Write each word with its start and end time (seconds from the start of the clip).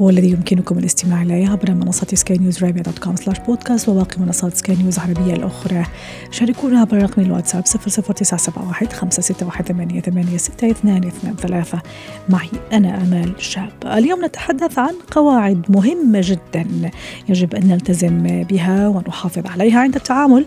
والذي 0.00 0.30
يمكنكم 0.30 0.78
الاستماع 0.78 1.22
إليه 1.22 1.48
عبر 1.48 1.74
منصة 1.74 2.06
سكاي 2.14 2.38
نيوز 2.38 2.64
dot 2.64 2.98
com 2.98 3.16
slash 3.16 3.38
podcast 3.38 3.88
وباقي 3.88 4.20
منصات 4.20 4.56
سكاي 4.56 4.76
نيوز 4.76 4.98
العربية 4.98 5.34
الأخرى. 5.34 5.86
شاركونا 6.30 6.80
عبر 6.80 7.02
رقم 7.02 7.22
الواتساب 7.22 7.64
00971 7.64 8.88
561 8.88 9.66
886223 9.66 11.80
معي 12.28 12.48
أنا 12.72 13.02
آمال 13.02 13.32
شاب. 13.38 13.72
اليوم 13.84 14.24
نتحدث 14.24 14.78
عن 14.78 14.94
قواعد 15.10 15.66
مهمة 15.68 16.20
جدا 16.22 16.90
يجب 17.28 17.54
أن 17.54 17.68
نلتزم 17.68 18.42
بها 18.42 18.88
ونحافظ 18.88 19.46
عليها 19.46 19.80
عند 19.80 19.96
التعامل 19.96 20.46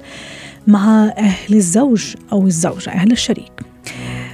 مع 0.67 1.13
أهل 1.17 1.55
الزوج 1.55 2.15
أو 2.31 2.47
الزوجة 2.47 2.89
أهل 2.89 3.11
الشريك. 3.11 3.68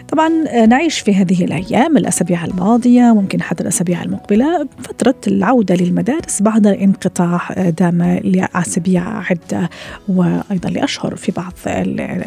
طبعا 0.10 0.30
نعيش 0.66 1.00
في 1.00 1.16
هذه 1.16 1.46
الأيام 1.46 1.98
الأسابيع 1.98 2.46
الماضية 2.46 3.02
ممكن 3.02 3.42
حتى 3.42 3.64
الأسابيع 3.64 4.04
المقبلة 4.04 4.68
فترة 4.84 5.16
العودة 5.28 5.76
للمدارس 5.76 6.42
بعد 6.42 6.68
انقطاع 6.68 7.70
دام 7.70 8.20
لأسابيع 8.24 9.04
عدة 9.08 9.70
وأيضا 10.08 10.70
لأشهر 10.70 11.16
في 11.16 11.32
بعض 11.32 11.54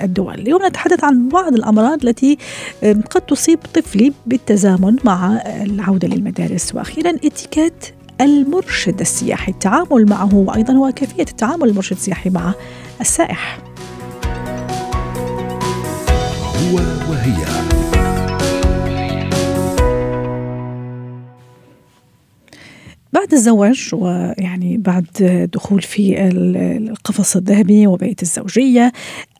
الدول. 0.02 0.34
اليوم 0.34 0.66
نتحدث 0.66 1.04
عن 1.04 1.28
بعض 1.28 1.54
الأمراض 1.54 2.04
التي 2.06 2.38
قد 2.82 3.20
تصيب 3.20 3.58
طفلي 3.74 4.12
بالتزامن 4.26 4.96
مع 5.04 5.42
العودة 5.62 6.08
للمدارس. 6.08 6.74
وأخيرا 6.74 7.10
إتيكيت 7.10 7.86
المرشد 8.20 9.00
السياحي 9.00 9.52
التعامل 9.52 10.06
معه 10.08 10.34
وأيضا 10.34 10.74
هو 10.74 10.92
كيفية 10.92 11.22
التعامل 11.22 11.68
المرشد 11.68 11.96
السياحي 11.96 12.30
مع 12.30 12.52
السائح. 13.00 13.67
هو 16.58 16.76
وهي. 17.10 17.44
بعد 23.12 23.32
الزواج 23.32 23.90
ويعني 23.92 24.76
بعد 24.76 25.06
دخول 25.54 25.82
في 25.82 26.28
القفص 26.28 27.36
الذهبي 27.36 27.86
وبيت 27.86 28.22
الزوجية 28.22 28.92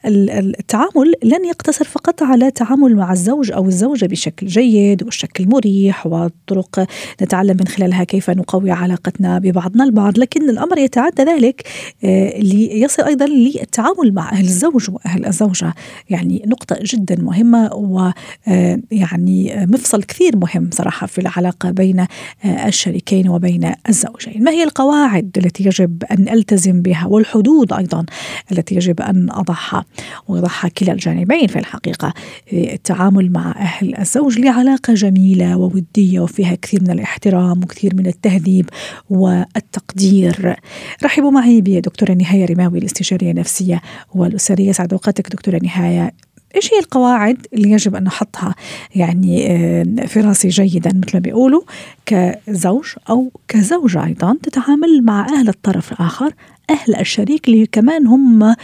التعامل 0.04 1.12
لن 1.24 1.44
يقتصر 1.44 1.84
فقط 1.84 2.22
على 2.22 2.46
التعامل 2.46 2.96
مع 2.96 3.12
الزوج 3.12 3.52
أو 3.52 3.66
الزوجة 3.66 4.06
بشكل 4.06 4.46
جيد 4.46 5.02
والشكل 5.02 5.48
مريح 5.48 6.06
وطرق 6.06 6.86
نتعلم 7.22 7.56
من 7.60 7.66
خلالها 7.66 8.04
كيف 8.04 8.30
نقوي 8.30 8.70
علاقتنا 8.70 9.38
ببعضنا 9.38 9.84
البعض، 9.84 10.18
لكن 10.18 10.50
الأمر 10.50 10.78
يتعدى 10.78 11.22
ذلك 11.22 11.68
آه، 12.04 12.38
ليصل 12.38 13.02
أيضا 13.02 13.26
للتعامل 13.26 14.14
مع 14.14 14.32
أهل 14.32 14.44
الزوج 14.44 14.90
وأهل 14.90 15.26
الزوجة، 15.26 15.74
يعني 16.10 16.42
نقطة 16.46 16.78
جدا 16.82 17.16
مهمة 17.22 17.74
ويعني 17.74 19.62
آه، 19.62 19.66
مفصل 19.66 20.02
كثير 20.02 20.36
مهم 20.36 20.70
صراحة 20.72 21.06
في 21.06 21.20
العلاقة 21.20 21.70
بين 21.70 22.00
آه، 22.00 22.06
الشريكين 22.44 23.28
وبين 23.28 23.72
الزوجين. 23.88 24.44
ما 24.44 24.50
هي 24.50 24.64
القواعد 24.64 25.38
التي 25.38 25.64
يجب 25.64 26.04
أن 26.04 26.28
ألتزم 26.28 26.82
بها 26.82 27.06
والحدود 27.06 27.72
أيضا 27.72 28.06
التي 28.52 28.74
يجب 28.74 29.00
أن 29.00 29.30
أضعها؟ 29.30 29.84
ويضعها 30.28 30.68
كلا 30.68 30.92
الجانبين 30.92 31.46
في 31.46 31.58
الحقيقة 31.58 32.14
التعامل 32.52 33.32
مع 33.32 33.50
أهل 33.50 33.98
الزوج 33.98 34.38
لعلاقة 34.38 34.94
جميلة 34.94 35.56
وودية 35.56 36.20
وفيها 36.20 36.54
كثير 36.54 36.82
من 36.82 36.90
الاحترام 36.90 37.58
وكثير 37.64 37.94
من 37.94 38.06
التهذيب 38.06 38.70
والتقدير. 39.10 40.56
رحبوا 41.04 41.30
معي 41.30 41.60
بدكتورة 41.60 42.12
نهاية 42.12 42.44
رماوي 42.44 42.78
الاستشارية 42.78 43.30
النفسية 43.30 43.80
والأسرية 44.14 44.72
سعد 44.72 44.92
أوقاتك 44.92 45.28
دكتورة 45.28 45.60
نهاية. 45.62 46.12
إيش 46.56 46.74
هي 46.74 46.78
القواعد 46.78 47.46
اللي 47.52 47.70
يجب 47.70 47.96
أن 47.96 48.04
نحطها؟ 48.04 48.54
يعني 48.94 49.46
آه، 49.50 50.06
في 50.06 50.20
راسي 50.20 50.48
جيدا 50.48 50.90
مثل 50.94 51.10
ما 51.14 51.20
بيقولوا 51.20 51.62
كزوج 52.06 52.86
أو 53.10 53.32
كزوجة 53.48 54.04
أيضا 54.04 54.36
تتعامل 54.42 55.02
مع 55.04 55.26
أهل 55.26 55.48
الطرف 55.48 55.92
الآخر. 55.92 56.32
أهل 56.70 56.96
الشريك 56.96 57.48
اللي 57.48 57.66
كمان 57.66 58.06
هم 58.06 58.54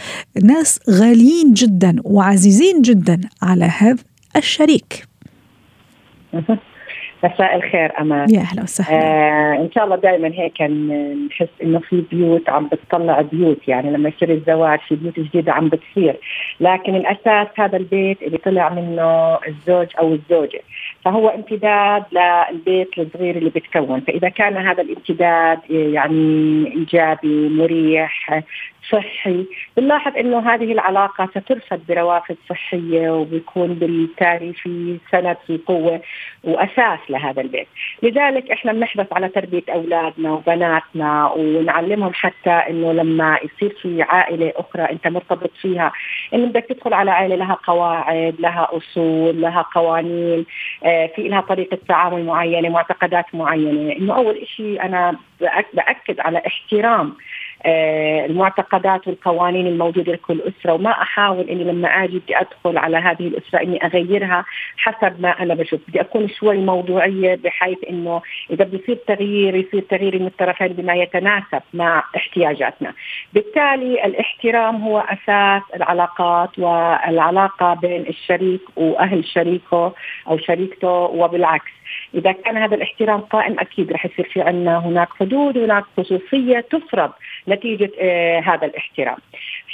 ناس 0.43 0.79
غاليين 0.89 1.53
جدا 1.53 1.95
وعزيزين 2.03 2.81
جدا 2.81 3.21
على 3.41 3.65
هذا 3.65 4.03
الشريك. 4.35 5.07
مساء 7.23 7.55
الخير 7.55 7.99
أمان 7.99 8.29
يا 8.29 8.39
أهلا 8.39 8.63
وسهلا. 8.63 8.97
آه 8.97 9.53
إن 9.55 9.69
شاء 9.75 9.83
الله 9.85 9.95
دائما 9.95 10.27
هيك 10.27 10.61
نحس 10.61 11.47
إنه 11.63 11.79
في 11.79 12.03
بيوت 12.11 12.49
عم 12.49 12.67
بتطلع 12.67 13.21
بيوت 13.21 13.67
يعني 13.67 13.91
لما 13.91 14.09
يصير 14.09 14.31
الزواج 14.31 14.79
في 14.79 14.95
بيوت 14.95 15.19
جديدة 15.19 15.53
عم 15.53 15.69
بتصير. 15.69 16.15
لكن 16.59 16.95
الأساس 16.95 17.47
هذا 17.55 17.77
البيت 17.77 18.21
اللي 18.21 18.37
طلع 18.37 18.69
منه 18.69 19.35
الزوج 19.47 19.87
أو 19.99 20.13
الزوجة. 20.13 20.61
فهو 21.05 21.29
امتداد 21.29 22.03
للبيت 22.11 22.89
الصغير 22.97 23.37
اللي 23.37 23.49
بتكون. 23.49 23.99
فإذا 23.99 24.29
كان 24.29 24.57
هذا 24.57 24.81
الامتداد 24.81 25.59
يعني 25.69 26.73
إيجابي 26.75 27.49
مريح 27.49 28.41
صحي. 28.91 29.45
بنلاحظ 29.77 30.17
إنه 30.17 30.53
هذه 30.53 30.71
العلاقة 30.71 31.25
سترصد 31.25 31.81
بروافد 31.89 32.37
صحية 32.49 33.09
وبيكون 33.09 33.73
بالتالي 33.73 34.53
في 34.53 34.97
سند 35.11 35.37
في 35.47 35.59
قوه 35.65 36.01
وأساس 36.43 36.99
لهذا 37.09 37.41
البيت، 37.41 37.67
لذلك 38.03 38.51
إحنا 38.51 38.73
بنحرص 38.73 39.07
على 39.11 39.29
تربية 39.29 39.63
أولادنا 39.69 40.31
وبناتنا 40.31 41.31
ونعلمهم 41.35 42.11
حتى 42.13 42.49
إنه 42.49 42.93
لما 42.93 43.39
يصير 43.43 43.77
في 43.81 44.01
عائلة 44.01 44.53
أخرى 44.55 44.83
أنت 44.83 45.07
مرتبط 45.07 45.51
فيها 45.61 45.91
انه 46.33 46.45
بدك 46.45 46.65
تدخل 46.69 46.93
على 46.93 47.11
عائلة 47.11 47.35
لها 47.35 47.57
قواعد، 47.67 48.35
لها 48.39 48.67
أصول، 48.71 49.41
لها 49.41 49.61
قوانين، 49.61 50.45
آه، 50.83 51.07
في 51.15 51.27
لها 51.27 51.41
طريقة 51.41 51.77
تعامل 51.87 52.25
معينة، 52.25 52.69
معتقدات 52.69 53.25
معينة، 53.33 53.91
إنه 53.91 54.15
أول 54.15 54.47
شيء 54.47 54.83
أنا 54.83 55.17
بأكد 55.73 56.19
على 56.19 56.41
احترام 56.47 57.13
المعتقدات 57.65 59.07
والقوانين 59.07 59.67
الموجودة 59.67 60.13
لكل 60.13 60.41
أسرة 60.41 60.73
وما 60.73 60.91
أحاول 60.91 61.49
إني 61.49 61.63
لما 61.63 61.87
آجي 62.03 62.19
بدي 62.19 62.37
أدخل 62.39 62.77
على 62.77 62.97
هذه 62.97 63.27
الأسرة 63.27 63.61
إني 63.61 63.85
أغيرها 63.85 64.45
حسب 64.77 65.21
ما 65.21 65.29
أنا 65.29 65.53
بشوف. 65.53 65.79
بدي 65.87 66.01
أكون 66.01 66.29
شوي 66.29 66.57
موضوعية 66.57 67.35
بحيث 67.35 67.77
إنه 67.89 68.21
إذا 68.51 68.65
بيصير 68.65 68.97
تغيير 69.07 69.55
يصير 69.55 69.81
تغيير 69.81 70.19
من 70.19 70.27
الطرفين 70.27 70.67
بما 70.67 70.93
يتناسب 70.93 71.61
مع 71.73 72.03
احتياجاتنا. 72.15 72.93
بالتالي 73.33 74.05
الاحترام 74.05 74.75
هو 74.83 74.99
أساس 74.99 75.61
العلاقات 75.75 76.59
والعلاقة 76.59 77.73
بين 77.73 78.01
الشريك 78.09 78.61
وأهل 78.75 79.25
شريكه 79.25 79.93
أو 80.27 80.37
شريكته 80.37 80.89
وبالعكس. 80.89 81.71
إذا 82.15 82.31
كان 82.31 82.57
هذا 82.57 82.75
الاحترام 82.75 83.21
قائم 83.21 83.59
أكيد 83.59 83.91
رح 83.91 84.05
يصير 84.05 84.29
في 84.33 84.41
عندنا 84.41 84.77
هناك 84.77 85.07
حدود 85.19 85.57
وهناك 85.57 85.83
خصوصية 85.97 86.59
تفرض 86.59 87.11
نتيجة 87.47 87.91
آه 88.01 88.39
هذا 88.39 88.65
الاحترام. 88.65 89.17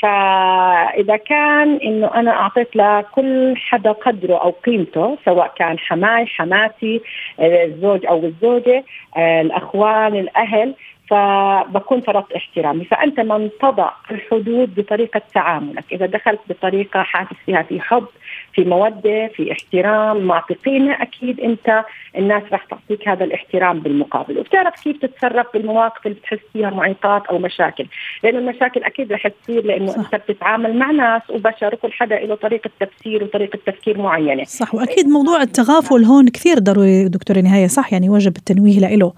فإذا 0.02 1.16
كان 1.16 1.76
إنه 1.76 2.16
أنا 2.16 2.32
أعطيت 2.32 2.76
لكل 2.76 3.54
حدا 3.58 3.92
قدره 3.92 4.38
أو 4.38 4.50
قيمته 4.50 5.18
سواء 5.26 5.54
كان 5.58 5.80
حماي 5.80 6.26
حماتي 6.26 7.02
آه 7.40 7.66
الزوج 7.66 8.06
أو 8.06 8.24
الزوجة 8.26 8.84
آه 9.18 9.42
الأخوان 9.42 10.16
الأهل 10.16 10.74
فبكون 11.10 12.02
فرضت 12.02 12.32
احترامي. 12.32 12.86
فأنت 12.86 13.20
من 13.20 13.50
تضع 13.62 13.92
الحدود 14.12 14.76
بطريقة 14.76 15.22
تعاملك. 15.34 15.84
إذا 15.92 16.06
دخلت 16.06 16.40
بطريقة 16.50 17.04
حاسس 17.04 17.36
فيها 17.46 17.62
في 17.62 17.80
حب 17.80 18.06
في 18.54 18.64
مودة 18.64 19.28
في 19.28 19.52
احترام 19.52 20.18
معطي 20.18 20.54
قيمة 20.54 21.02
أكيد 21.02 21.40
أنت 21.40 21.84
الناس 22.18 22.44
راح 22.52 22.66
تعطيك 22.66 23.08
هذا 23.08 23.24
الاحترام 23.24 23.80
بالمقابل. 23.80 24.38
وبتعرف 24.38 24.84
كيف 24.84 24.98
تتصرف 24.98 25.48
بالمواقف 25.54 26.06
اللي 26.06 26.18
بتحس 26.18 26.40
فيها 26.54 26.70
معيقات 26.70 27.26
أو 27.26 27.38
مشاكل. 27.38 27.86
لأنه 28.24 28.40
المشاكل 28.40 28.84
أكيد 28.84 29.12
رح 29.12 29.28
تصير 29.28 29.66
لأنه 29.66 29.88
صح. 29.88 29.98
أنت 29.98 30.16
بتتعامل 30.16 30.80
مع 30.80 30.92
ناس 30.92 31.22
وبشر 31.30 31.74
وكل 31.74 31.92
حدا 31.92 32.20
له 32.20 32.36
طريقة 32.36 32.70
تفسير 32.80 33.24
وطريقة 33.24 33.60
تفكير 33.66 33.98
معينة. 33.98 34.44
صح. 34.44 34.76
وأكيد 34.76 35.08
موضوع 35.08 35.42
التغافل 35.42 36.04
هون 36.04 36.28
كثير 36.28 36.60
ضروري 36.60 37.08
دكتورة 37.08 37.40
نهاية 37.40 37.68
صح؟ 37.68 37.94
يعني 37.94 38.10
وجب 38.10 38.36
التنويه 38.36 38.80
له 38.80 39.14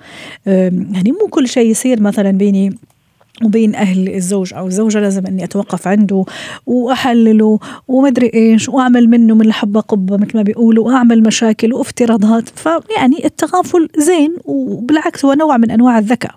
يعني 0.45 1.11
مو 1.21 1.27
كل 1.27 1.47
شيء 1.47 1.73
يصير 1.85 2.01
مثلا 2.01 2.31
بيني 2.31 2.77
وبين 3.43 3.75
أهل 3.75 4.15
الزوج 4.15 4.53
أو 4.53 4.67
الزوجة 4.67 4.99
لازم 4.99 5.25
إني 5.25 5.43
أتوقف 5.43 5.87
عنده 5.87 6.25
وأحلله 6.65 7.59
ومدري 7.87 8.31
إيش 8.33 8.69
وأعمل 8.69 9.09
منه 9.09 9.35
من 9.35 9.45
الحبة 9.45 9.79
قبة 9.79 10.17
مثل 10.17 10.37
ما 10.37 10.43
بيقولوا 10.43 10.87
وأعمل 10.87 11.23
مشاكل 11.23 11.73
وافتراضات. 11.73 12.49
فيعني 12.49 13.25
التغافل 13.25 13.89
زين 13.97 14.37
وبالعكس 14.45 15.25
هو 15.25 15.33
نوع 15.33 15.57
من 15.57 15.71
أنواع 15.71 15.97
الذكاء. 15.97 16.35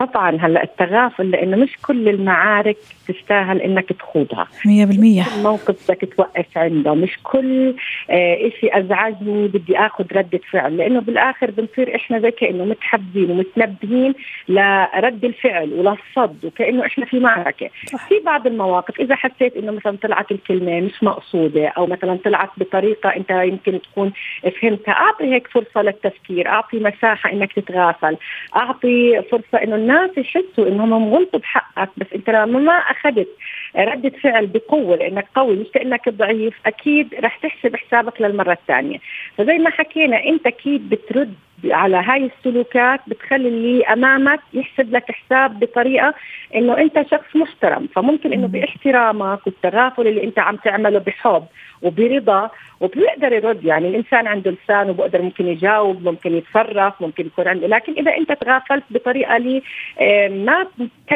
طبعا 0.00 0.36
هلأ 0.40 0.62
التغافل 0.62 1.30
لأنه 1.30 1.56
مش 1.56 1.78
كل 1.82 2.08
المعارك 2.08 2.76
تستاهل 3.08 3.60
إنك 3.62 3.88
تخوضها. 3.92 4.46
100% 4.66 5.38
موقف 5.42 5.90
بدك 5.90 6.14
توقف 6.16 6.58
عنده. 6.58 6.94
مش 6.94 7.18
كل 7.22 7.74
آه 8.10 8.50
شيء 8.60 8.78
ازعجني 8.78 9.48
بدي 9.48 9.78
آخذ 9.78 10.04
ردة 10.12 10.40
فعل. 10.50 10.76
لأنه 10.76 11.00
بالآخر 11.00 11.50
بنصير 11.50 11.96
إحنا 11.96 12.18
زي 12.18 12.30
كأنه 12.30 12.64
متحبين 12.64 13.30
ومتنبهين 13.30 14.14
لرد 14.48 15.24
الفعل 15.24 15.72
وللصد 15.72 16.44
وكأنه 16.44 16.86
إحنا 16.86 17.04
في 17.04 17.18
معركة. 17.18 17.70
صح. 17.92 18.08
في 18.08 18.14
بعض 18.24 18.46
المواقف 18.46 19.00
إذا 19.00 19.14
حسيت 19.14 19.56
إنه 19.56 19.72
مثلا 19.72 19.96
طلعت 20.02 20.32
الكلمة 20.32 20.80
مش 20.80 21.02
مقصودة 21.02 21.68
أو 21.68 21.86
مثلا 21.86 22.18
طلعت 22.24 22.50
بطريقة 22.56 23.16
أنت 23.16 23.30
يمكن 23.30 23.80
تكون 23.82 24.12
فهمتها 24.60 24.92
أعطي 24.92 25.24
هيك 25.34 25.48
فرصة 25.48 25.82
للتفكير 25.82 26.48
أعطي 26.48 26.78
مساحة 26.78 27.32
إنك 27.32 27.52
تتغافل 27.52 28.16
أعطي 28.56 29.22
فرصة 29.30 29.58
إنه 29.64 29.76
الناس 29.76 30.10
يحسوا 30.18 30.68
إنهم 30.68 31.14
غلطوا 31.14 31.40
بحقك 31.40 31.88
بس 31.96 32.06
أنت 32.14 32.30
لما 32.30 32.58
ما 32.58 32.72
أخذت 32.92 33.28
ردة 33.76 34.12
فعل 34.22 34.46
بقوة 34.46 34.96
لأنك 34.96 35.26
قوي 35.34 35.56
مش 35.56 35.66
لأنك 35.74 36.08
ضعيف 36.08 36.54
أكيد 36.66 37.14
رح 37.14 37.36
تحسب 37.36 37.76
حسابك 37.76 38.20
للمرة 38.20 38.52
الثانية. 38.52 38.98
فزي 39.38 39.58
ما 39.58 39.70
حكينا 39.70 40.24
أنت 40.24 40.46
أكيد 40.46 40.88
بترد 40.88 41.34
على 41.64 41.96
هاي 41.96 42.30
السلوكات 42.38 43.00
بتخلي 43.06 43.48
اللي 43.48 43.84
أمامك 43.84 44.40
يحسب 44.54 44.94
لك 44.96 45.12
حساب 45.12 45.60
بطريقة 45.60 46.14
إنه 46.54 46.78
أنت 46.78 47.06
شخص 47.10 47.36
محترم. 47.36 47.86
فممكن 47.94 48.32
إنه 48.32 48.46
باحترامك 48.46 49.46
والتغافل 49.46 50.06
اللي 50.06 50.24
أنت 50.24 50.38
عم 50.38 50.56
تعمله 50.56 50.98
بحب 50.98 51.44
وبرضا 51.82 52.50
وبيقدر 52.80 53.32
يرد. 53.32 53.64
يعني 53.64 53.88
الإنسان 53.88 54.26
عنده 54.26 54.50
لسان 54.50 54.90
وبقدر 54.90 55.22
ممكن 55.22 55.46
يجاوب 55.46 56.04
ممكن 56.04 56.36
يتصرف 56.36 57.02
ممكن 57.02 57.26
يكون 57.26 57.48
عنده. 57.48 57.66
لكن 57.66 57.92
إذا 57.92 58.16
أنت 58.16 58.32
تغافلت 58.32 58.84
بطريقة 58.90 59.38
لي 59.38 59.62
ما 60.28 60.66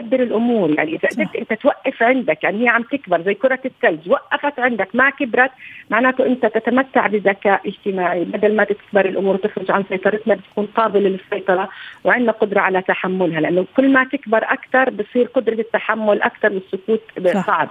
تكبر 0.01 0.23
الأمور. 0.23 0.71
يعني 0.71 0.91
إذا 0.93 1.09
قدرت 1.09 1.37
انت 1.37 1.53
توقف 1.53 2.03
عندك 2.03 2.45
يعني 2.45 2.65
هي 2.65 2.69
عم 2.69 2.83
تكبر 2.83 3.23
زي 3.23 3.35
كرة 3.35 3.59
الثلج. 3.65 4.11
وقفت 4.11 4.61
عندك 4.61 4.89
ما 4.95 5.11
كبرت 5.11 5.51
معناته 5.91 6.27
أنت 6.27 6.47
تتمتع 6.47 7.07
بذكاء 7.07 7.61
اجتماعي. 7.67 8.25
بدل 8.25 8.57
ما 8.57 8.65
تكبر 8.65 9.05
الأمور 9.05 9.35
وتخرج 9.35 9.71
عن 9.71 9.85
سيطرتنا 9.89 10.35
بتكون 10.35 10.67
قابله 10.67 11.09
للسيطرة 11.09 11.69
وعندنا 12.05 12.33
قدرة 12.33 12.61
على 12.61 12.83
تحملها. 12.83 13.41
لأنه 13.41 13.67
كل 13.77 13.93
ما 13.93 14.05
تكبر 14.05 14.45
أكثر 14.45 14.91
بصير 14.91 15.27
قدرة 15.27 15.55
التحمل 15.55 16.23
أكثر 16.23 16.53
والسكوت 16.53 17.03
صعب. 17.47 17.69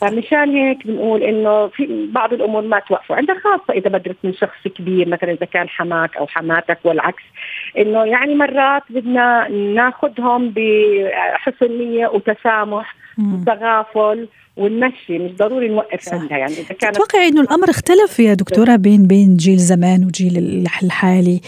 فمشان 0.00 0.50
هيك 0.50 0.86
بنقول 0.86 1.22
إنه 1.22 1.66
في 1.66 2.08
بعض 2.12 2.32
الأمور 2.32 2.62
ما 2.62 2.78
توقفوا 2.78 3.16
عندها 3.16 3.36
خاصة 3.38 3.74
إذا 3.74 3.88
بدرت 3.90 4.16
من 4.24 4.34
شخص 4.34 4.68
كبير 4.68 5.08
مثلا 5.08 5.32
إذا 5.32 5.46
كان 5.46 5.68
حماك 5.68 6.16
أو 6.16 6.26
حماتك 6.26 6.78
والعكس 6.84 7.22
إنه 7.78 8.04
يعني 8.04 8.34
مرات 8.34 8.82
بدنا 8.90 9.48
ناخذهم 9.48 10.52
بحسن 10.56 11.55
نيه 11.62 12.06
وتسامح 12.06 12.94
وتغافل 13.18 14.28
ونمشي 14.56 15.18
مش 15.18 15.30
ضروري 15.38 15.68
نوقف 15.68 16.02
صح. 16.02 16.14
عندها 16.14 16.38
يعني 16.38 16.52
إذا 16.52 16.74
كانت 16.80 16.96
تتوقعي 16.96 17.28
إنه 17.28 17.40
الأمر 17.40 17.70
اختلف 17.70 18.20
يا 18.20 18.34
دكتورة 18.34 18.76
بين 18.76 19.06
بين 19.06 19.36
جيل 19.36 19.58
زمان 19.58 20.04
وجيل 20.04 20.66
الحالي؟ 20.82 21.40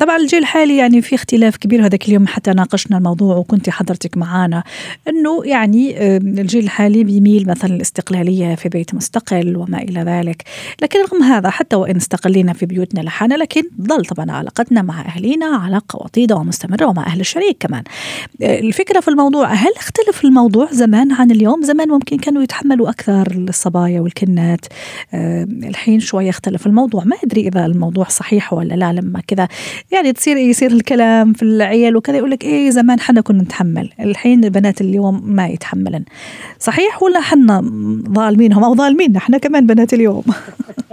طبعا 0.00 0.16
الجيل 0.16 0.38
الحالي 0.38 0.76
يعني 0.76 1.02
في 1.02 1.14
اختلاف 1.14 1.56
كبير 1.56 1.86
هذاك 1.86 2.08
اليوم 2.08 2.26
حتى 2.26 2.50
ناقشنا 2.50 2.98
الموضوع 2.98 3.36
وكنت 3.36 3.70
حضرتك 3.70 4.16
معنا 4.16 4.62
إنه 5.08 5.44
يعني 5.44 6.06
الجيل 6.16 6.64
الحالي 6.64 7.04
بيميل 7.04 7.48
مثلا 7.48 7.74
الاستقلاليه 7.74 8.54
في 8.54 8.68
بيت 8.68 8.94
مستقل 8.94 9.56
وما 9.56 9.78
إلى 9.78 10.00
ذلك. 10.00 10.42
لكن 10.82 10.98
رغم 11.00 11.22
هذا 11.22 11.50
حتى 11.50 11.76
وإن 11.76 11.96
استقلينا 11.96 12.52
في 12.52 12.66
بيوتنا 12.66 13.00
لحالنا 13.00 13.34
لكن 13.34 13.62
ضل 13.80 14.04
طبعا 14.04 14.30
علاقتنا 14.30 14.82
مع 14.82 15.00
اهالينا 15.00 15.46
علاقة 15.46 15.96
وطيدة 16.04 16.36
ومستمرة 16.36 16.86
ومع 16.86 17.06
أهل 17.06 17.20
الشريك 17.20 17.56
كمان. 17.60 17.82
الفكرة 18.42 19.00
في 19.00 19.08
الموضوع 19.08 19.46
هل 19.46 19.72
اختلف 19.76 20.24
الموضوع 20.24 20.68
زمان 20.72 21.12
عن 21.12 21.30
اليوم؟ 21.30 21.62
زمان 21.62 21.88
ممكن 21.88 22.16
كانوا 22.28 22.42
يتحملوا 22.42 22.90
أكثر 22.90 23.26
الصبايا 23.48 24.00
والكنات. 24.00 24.60
آه، 25.14 25.44
الحين 25.44 26.00
شوي 26.00 26.26
يختلف 26.26 26.66
الموضوع. 26.66 27.04
ما 27.04 27.16
أدري 27.24 27.48
إذا 27.48 27.66
الموضوع 27.66 28.04
صحيح 28.04 28.52
ولا 28.52 28.74
لا. 28.74 28.92
لما 28.92 29.20
كذا 29.26 29.48
يعني 29.90 30.12
تصير 30.12 30.36
يصير 30.36 30.70
الكلام 30.70 31.32
في 31.32 31.42
العيال 31.42 31.96
وكذا 31.96 32.16
يقول 32.16 32.30
لك 32.30 32.44
إيه 32.44 32.70
زمان 32.70 33.00
حنا 33.00 33.20
كنا 33.20 33.42
نتحمل. 33.42 33.92
الحين 34.00 34.40
بنات 34.40 34.80
اليوم 34.80 35.22
ما 35.24 35.48
يتحملن. 35.48 36.04
صحيح 36.58 37.02
ولا 37.02 37.20
حنا 37.20 37.60
ظالمينهم 38.08 38.64
أو 38.64 38.74
ظالميننا؟ 38.74 39.18
إحنا 39.18 39.38
كمان 39.38 39.66
بنات 39.66 39.94
اليوم. 39.94 40.24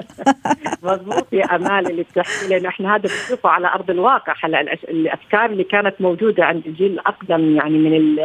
مضبوط 0.83 1.33
يا 1.33 1.55
أمال 1.55 1.91
اللي 1.91 2.03
بتحكي 2.03 2.47
لأنه 2.49 2.69
إحنا 2.69 2.95
هذا 2.95 3.01
بنشوفه 3.01 3.49
على 3.49 3.67
أرض 3.67 3.89
الواقع. 3.89 4.33
هلا 4.43 4.61
الأفكار 4.61 5.45
اللي 5.45 5.63
كانت 5.63 5.95
موجودة 5.99 6.45
عند 6.45 6.67
الجيل 6.67 6.91
الأقدم 6.91 7.55
يعني 7.55 7.77
من 7.77 8.17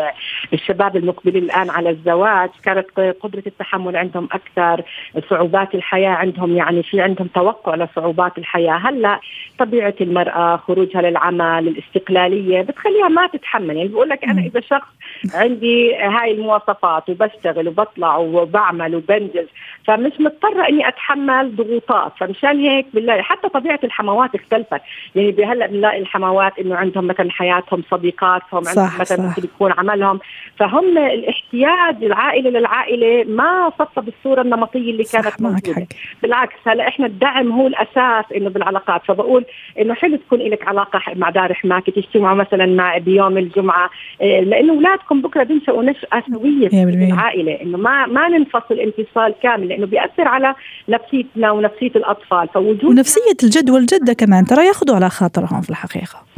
الشباب 0.52 0.96
المقبلين 0.96 1.42
الآن 1.42 1.70
على 1.70 1.90
الزواج 1.90 2.50
كانت 2.64 2.86
قدرة 3.20 3.42
التحمل 3.46 3.96
عندهم 3.96 4.28
أكثر 4.32 4.82
صعوبات 5.30 5.74
الحياة 5.74 6.10
عندهم 6.10 6.56
يعني 6.56 6.82
في 6.82 7.00
عندهم 7.00 7.26
توقع 7.26 7.74
لصعوبات 7.74 8.38
الحياة. 8.38 8.72
هلا 8.72 9.20
طبيعة 9.58 9.94
المرأة 10.00 10.56
خروجها 10.56 11.02
للعمل 11.02 11.68
الاستقلالية 11.68 12.62
بتخليها 12.62 13.08
ما 13.08 13.26
تتحمل. 13.26 13.76
يعني 13.76 13.88
بقول 13.88 14.08
لك 14.08 14.24
أنا 14.24 14.42
إذا 14.42 14.60
شخص 14.60 14.88
عندي 15.34 15.96
هاي 15.96 16.32
المواصفات 16.32 17.10
وبشتغل 17.10 17.68
وبطلع 17.68 18.16
وبعمل 18.16 18.94
وبنجز 18.94 19.46
فمش 19.84 20.12
مضطرة 20.20 20.68
إني 20.68 20.88
أتحمل 20.88 21.56
ضغوطات 21.56 21.89
فمشان 22.20 22.60
هيك 22.60 22.86
بنلاقي 22.94 23.22
حتى 23.22 23.48
طبيعة 23.48 23.80
الحموات 23.84 24.34
اختلفت. 24.34 24.80
يعني 25.14 25.44
هلا 25.44 25.66
بنلاقي 25.66 25.98
الحموات 25.98 26.58
إنه 26.58 26.76
عندهم 26.76 27.06
مثلا 27.06 27.30
حياتهم 27.30 27.82
صديقاتهم 27.90 28.68
عندهم 28.68 29.00
مثلا 29.00 29.26
ممكن 29.26 29.44
يكون 29.44 29.72
عملهم. 29.72 30.20
فهم 30.56 30.98
الاحتياج 30.98 32.04
العائلة 32.04 32.50
للعائلة 32.50 33.24
ما 33.24 33.72
صفى 33.78 34.00
بالصورة 34.00 34.42
النمطية 34.42 34.90
اللي 34.90 35.04
كانت 35.04 35.42
موجودة. 35.42 35.86
بالعكس 36.22 36.56
هلا 36.66 36.88
إحنا 36.88 37.06
الدعم 37.06 37.52
هو 37.52 37.66
الأساس 37.66 38.24
إنه 38.36 38.50
بالعلاقات. 38.50 39.02
فبقول 39.04 39.44
إنه 39.80 39.94
حلو 39.94 40.16
تكون 40.16 40.38
لك 40.38 40.68
علاقة 40.68 41.00
مع 41.16 41.30
دار 41.30 41.54
حماك 41.54 41.86
تجتمعوا 41.86 42.36
مثلا 42.36 42.66
مع 42.66 42.98
بيوم 42.98 43.38
الجمعة. 43.38 43.90
إيه، 44.20 44.40
لأنه 44.40 44.72
أولادكم 44.72 45.22
بكرة 45.22 45.42
بينشأوا 45.42 45.82
نشأة 45.82 46.22
سوية 46.32 46.68
في 46.68 46.82
العائله 46.82 47.62
إنه 47.62 47.78
ما 47.78 48.06
ما 48.06 48.28
ننفصل 48.28 48.74
انفصال 48.74 49.34
كامل 49.42 49.68
لأنه 49.68 49.86
بيأثر 49.86 50.28
على 50.28 50.54
نفسيتنا 50.88 51.50
ونفسيه 51.50 51.79
الأطفال 51.86 52.48
فوجود 52.54 52.84
ونفسية 52.84 53.36
الجد 53.42 53.70
والجدة 53.70 54.12
كمان 54.12 54.44
ترى 54.44 54.66
ياخذوا 54.66 54.96
على 54.96 55.10
خاطرهم 55.10 55.60
في 55.60 55.70
الحقيقة. 55.70 56.29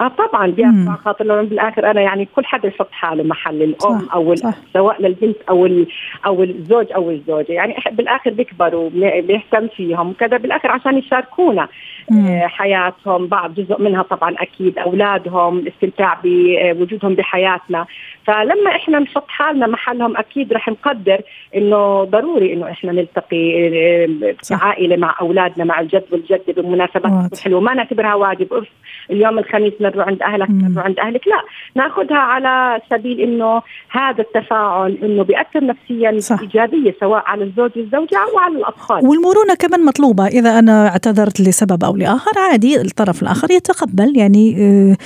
آه 0.00 0.08
طبعا 0.08 0.54
على 0.58 0.96
خاطر 1.04 1.24
لأنه 1.24 1.42
بالآخر 1.42 1.90
أنا 1.90 2.00
يعني 2.00 2.28
كل 2.36 2.44
حدا 2.44 2.68
يحط 2.68 2.88
حاله 2.92 3.24
محل 3.24 3.62
الأم 3.62 3.98
صح 3.98 4.14
أو 4.14 4.34
صح. 4.34 4.54
سواء 4.74 5.02
للبنت 5.02 5.36
أو 5.48 5.84
أو 6.26 6.42
الزوج 6.42 6.92
أو 6.92 7.10
الزوجة. 7.10 7.52
يعني 7.52 7.76
بالآخر 7.92 8.30
بيكبروا 8.30 8.90
بيهتم 9.20 9.68
فيهم 9.68 10.10
وكذا 10.10 10.36
بالآخر 10.36 10.70
عشان 10.70 10.98
يشاركونا 10.98 11.68
آه 12.12 12.46
حياتهم. 12.46 13.26
بعض 13.26 13.54
جزء 13.54 13.82
منها 13.82 14.02
طبعا 14.02 14.34
أكيد 14.38 14.78
أولادهم 14.78 15.58
الاستمتاع 15.58 16.18
بوجودهم 16.24 17.14
بحياتنا. 17.14 17.86
فلما 18.24 18.70
إحنا 18.70 18.98
نحط 18.98 19.28
حالنا 19.28 19.66
محلهم 19.66 20.16
أكيد 20.16 20.52
رح 20.52 20.68
نقدر 20.68 21.20
إنه 21.56 22.04
ضروري 22.04 22.52
إنه 22.52 22.70
إحنا 22.70 22.92
نلتقي 22.92 23.68
آه، 23.68 24.34
كعائلة 24.48 24.96
مع 24.96 25.14
أولادنا 25.20 25.64
مع 25.64 25.80
الجد 25.80 26.04
والجدة 26.12 26.62
بمناسبات 26.62 27.38
حلوة 27.38 27.60
ما 27.60 27.74
نعتبرها 27.74 28.14
واجب. 28.14 28.64
اليوم 29.10 29.38
الخميس 29.38 29.72
نروح 29.88 30.08
عند 30.08 30.22
أهلك 30.22 30.50
نروح 30.50 30.84
عند 30.84 30.98
أهلك. 30.98 31.20
لا 31.28 31.42
ناخذها 31.76 32.16
على 32.16 32.80
سبيل 32.90 33.20
إنه 33.20 33.62
هذا 33.90 34.20
التفاعل 34.22 34.98
إنه 35.02 35.22
بيأثر 35.22 35.66
نفسيا 35.66 36.20
صح. 36.20 36.40
إيجابية 36.40 36.94
سواء 37.00 37.22
على 37.26 37.44
الزوج 37.44 37.70
والزوجة 37.76 38.18
أو 38.18 38.38
على 38.38 38.56
الأطفال. 38.56 39.06
والمرونة 39.06 39.54
كمان 39.58 39.84
مطلوبة. 39.84 40.26
إذا 40.26 40.58
أنا 40.58 40.88
اعتذرت 40.88 41.40
لسبب 41.40 41.84
أو 41.84 41.96
لآخر 41.96 42.38
عادي 42.38 42.80
الطرف 42.80 43.22
الآخر 43.22 43.50
يتقبل. 43.50 44.16
يعني 44.16 44.56
آه، 44.58 44.96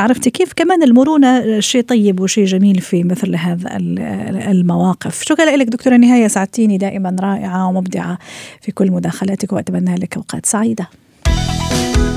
عرفتي 0.00 0.30
كيف؟ 0.30 0.52
كمان 0.52 0.82
المرونة 0.82 1.60
شيء 1.60 1.82
طيب 1.82 2.20
وشيء 2.20 2.44
جميل 2.44 2.78
في 2.80 3.04
مثل 3.04 3.36
هذا 3.36 3.76
المواقف. 4.50 5.22
شكرا 5.22 5.56
لك 5.56 5.66
دكتورة 5.66 5.96
نهاية 5.96 6.26
سعدتيني 6.26 6.78
دائما 6.78 7.16
رائعة 7.22 7.68
ومبدعة 7.68 8.18
في 8.60 8.72
كل 8.72 8.90
مداخلاتك 8.90 9.52
وأتمنى 9.52 9.94
لك 9.94 10.16
أوقات 10.16 10.46
سعيدة. 10.46 10.88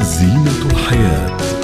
زينة 0.01 0.71
الحياة. 0.71 1.54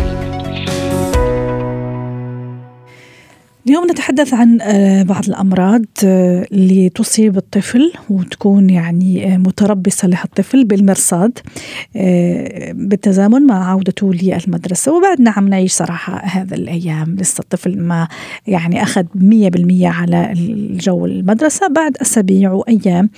اليوم 3.67 3.91
نتحدث 3.91 4.33
عن 4.33 4.61
آه، 4.61 5.03
بعض 5.03 5.25
الأمراض 5.27 5.85
آه، 6.05 6.45
اللي 6.51 6.89
تصيب 6.89 7.37
الطفل 7.37 7.93
وتكون 8.09 8.69
يعني 8.69 9.33
آه، 9.33 9.37
متربصة 9.37 10.07
للطفل 10.07 10.63
بالمرصاد 10.63 11.39
بالتزامن 12.73 13.41
مع 13.41 13.71
عودته 13.71 14.13
للمدرسة. 14.13 14.97
وبعد 14.97 15.21
نعم 15.21 15.47
نعيش 15.47 15.73
صراحة 15.73 16.17
هذا 16.17 16.55
الأيام. 16.55 17.15
لسه 17.19 17.41
الطفل 17.41 17.79
ما 17.79 18.07
يعني 18.47 18.83
أخذ 18.83 19.05
مية 19.15 19.49
بالمية 19.49 19.87
على 19.87 20.31
الجو 20.31 21.05
المدرسة 21.05 21.67
بعد 21.67 21.97
أسابيع 21.97 22.51
وأيام 22.51 23.09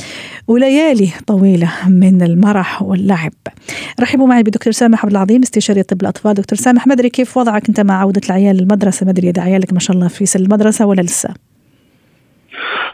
وليالي 0.47 1.09
طويلة 1.27 1.71
من 1.87 2.21
المرح 2.21 2.81
واللعب. 2.81 3.33
رحبوا 3.99 4.27
معي 4.27 4.43
بدكتور 4.43 4.73
سامح 4.73 5.05
عبد 5.05 5.11
العظيم 5.11 5.41
استشاري 5.41 5.83
طب 5.83 6.01
الأطفال. 6.01 6.33
دكتور 6.33 6.59
سامح 6.59 6.87
ما 6.87 6.93
أدري 6.93 7.09
كيف 7.09 7.37
وضعك 7.37 7.67
أنت 7.67 7.79
مع 7.79 8.01
عودة 8.01 8.21
العيال 8.25 8.57
للمدرسة؟ 8.57 9.05
ما 9.05 9.11
أدري 9.11 9.29
إذا 9.29 9.41
عيالك 9.41 9.73
ما 9.73 9.79
شاء 9.79 9.95
الله 9.95 10.07
في 10.07 10.25
المدرسة 10.35 10.85
ولا 10.85 11.01
لسه؟ 11.01 11.33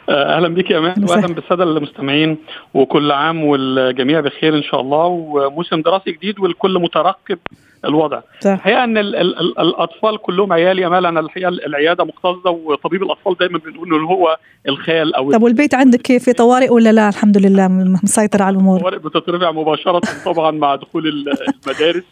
آه، 0.10 0.38
أهلا 0.38 0.48
بك 0.48 0.72
يا 0.72 0.78
أمان 0.78 1.04
واهلا 1.04 1.34
بالسادة 1.34 1.64
المستمعين 1.64 2.38
وكل 2.74 3.12
عام 3.12 3.44
والجميع 3.44 4.20
بخير 4.20 4.58
إن 4.58 4.64
شاء 4.64 4.82
الله 4.82 5.06
وموسم 5.06 5.82
دراسي 5.82 6.12
جديد 6.12 6.40
والكل 6.40 6.80
مترقب 6.80 7.40
الوضع. 7.86 8.22
الحقيقة 8.46 8.84
إن 8.84 8.98
ال 8.98 9.16
ال 9.16 9.40
ال 9.40 9.60
الأطفال 9.60 10.18
كلهم 10.18 10.54
عيالي 10.54 10.88
امال 10.88 11.06
أنا 11.06 11.20
الحقيقة 11.20 11.50
العيادة 11.50 12.04
مكتظه 12.04 12.50
وطبيب 12.50 13.04
الأطفال 13.04 13.36
دايما 13.40 13.58
بنقول 13.58 13.94
إنه 13.96 14.08
هو 14.08 14.38
الخال 14.68 15.16
أو 15.16 15.32
طب 15.32 15.44
والبيت 15.44 15.74
عندك 15.76 16.02
كيف؟ 16.02 16.24
في 16.24 16.34
طوارئ 16.34 16.70
ولا 16.70 16.92
لا؟ 16.92 17.10
الحمد 17.10 17.38
لله 17.38 17.68
مسيطر 18.04 18.44
على 18.44 18.56
الأمور. 18.56 18.76
الطوارئ 18.78 18.98
بتترفع 18.98 19.52
مباشرة 19.52 20.02
طبعا 20.26 20.52
مع 20.52 20.76
دخول 20.76 21.08
المدارس 21.68 22.04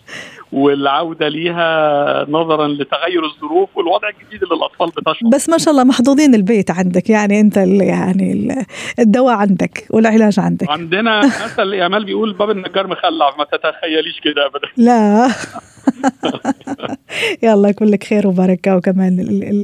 والعودة 0.51 1.27
ليها 1.27 2.25
نظرا 2.29 2.67
لتغير 2.67 3.25
الظروف 3.25 3.69
والوضع 3.77 4.09
الجديد 4.09 4.43
اللي 4.43 4.55
الأطفال 4.55 4.87
بتشعر. 4.87 5.29
بس 5.33 5.49
ما 5.49 5.57
شاء 5.57 5.71
الله 5.71 5.83
محظوظين 5.83 6.35
البيت 6.35 6.71
عندك 6.71 7.09
يعني 7.09 7.39
أنت 7.39 7.57
يعني 7.81 8.55
الدواء 8.99 9.33
عندك 9.35 9.87
والعلاج 9.89 10.39
عندك. 10.39 10.69
عندنا 10.69 11.19
مثل 11.25 11.73
امال 11.73 12.05
بيقول 12.05 12.33
باب 12.33 12.49
النجار 12.49 12.87
مخلع 12.87 13.35
ما 13.37 13.43
تتخيليش 13.43 14.19
كده 14.23 14.45
ابدا. 14.45 14.67
لا. 14.77 15.27
يلا 17.43 17.69
يكون 17.69 17.87
لك 17.87 18.03
خير 18.03 18.27
وبركة 18.27 18.75
وكمان 18.75 19.19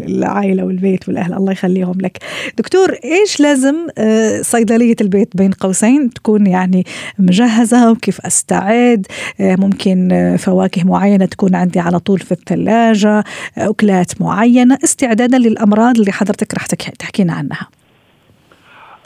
العائلة 0.07 0.63
والبيت 0.63 1.07
والأهل. 1.07 1.33
الله 1.33 1.51
يخليهم 1.51 2.01
لك. 2.01 2.17
دكتور 2.57 2.97
إيش 3.03 3.39
لازم 3.39 3.75
آه، 3.97 4.41
صيدلية 4.41 4.95
البيت 5.01 5.37
بين 5.37 5.51
قوسين 5.51 6.09
تكون 6.09 6.47
يعني 6.47 6.85
مجهزة؟ 7.19 7.91
وكيف 7.91 8.25
أستعد؟ 8.25 9.07
آه، 9.39 9.55
ممكن 9.55 10.11
آه، 10.11 10.35
فواكه 10.35 10.83
معينة 10.83 11.25
تكون 11.25 11.55
عندي 11.55 11.79
على 11.79 11.99
طول 11.99 12.19
في 12.19 12.31
الثلاجة 12.31 13.23
أكلات 13.57 14.21
معينة. 14.21 14.77
استعدادا 14.83 15.37
للأمراض 15.37 15.97
اللي 15.97 16.11
حضرتك 16.11 16.53
رح 16.53 16.65
تحكينا 16.65 17.33
عنها. 17.33 17.67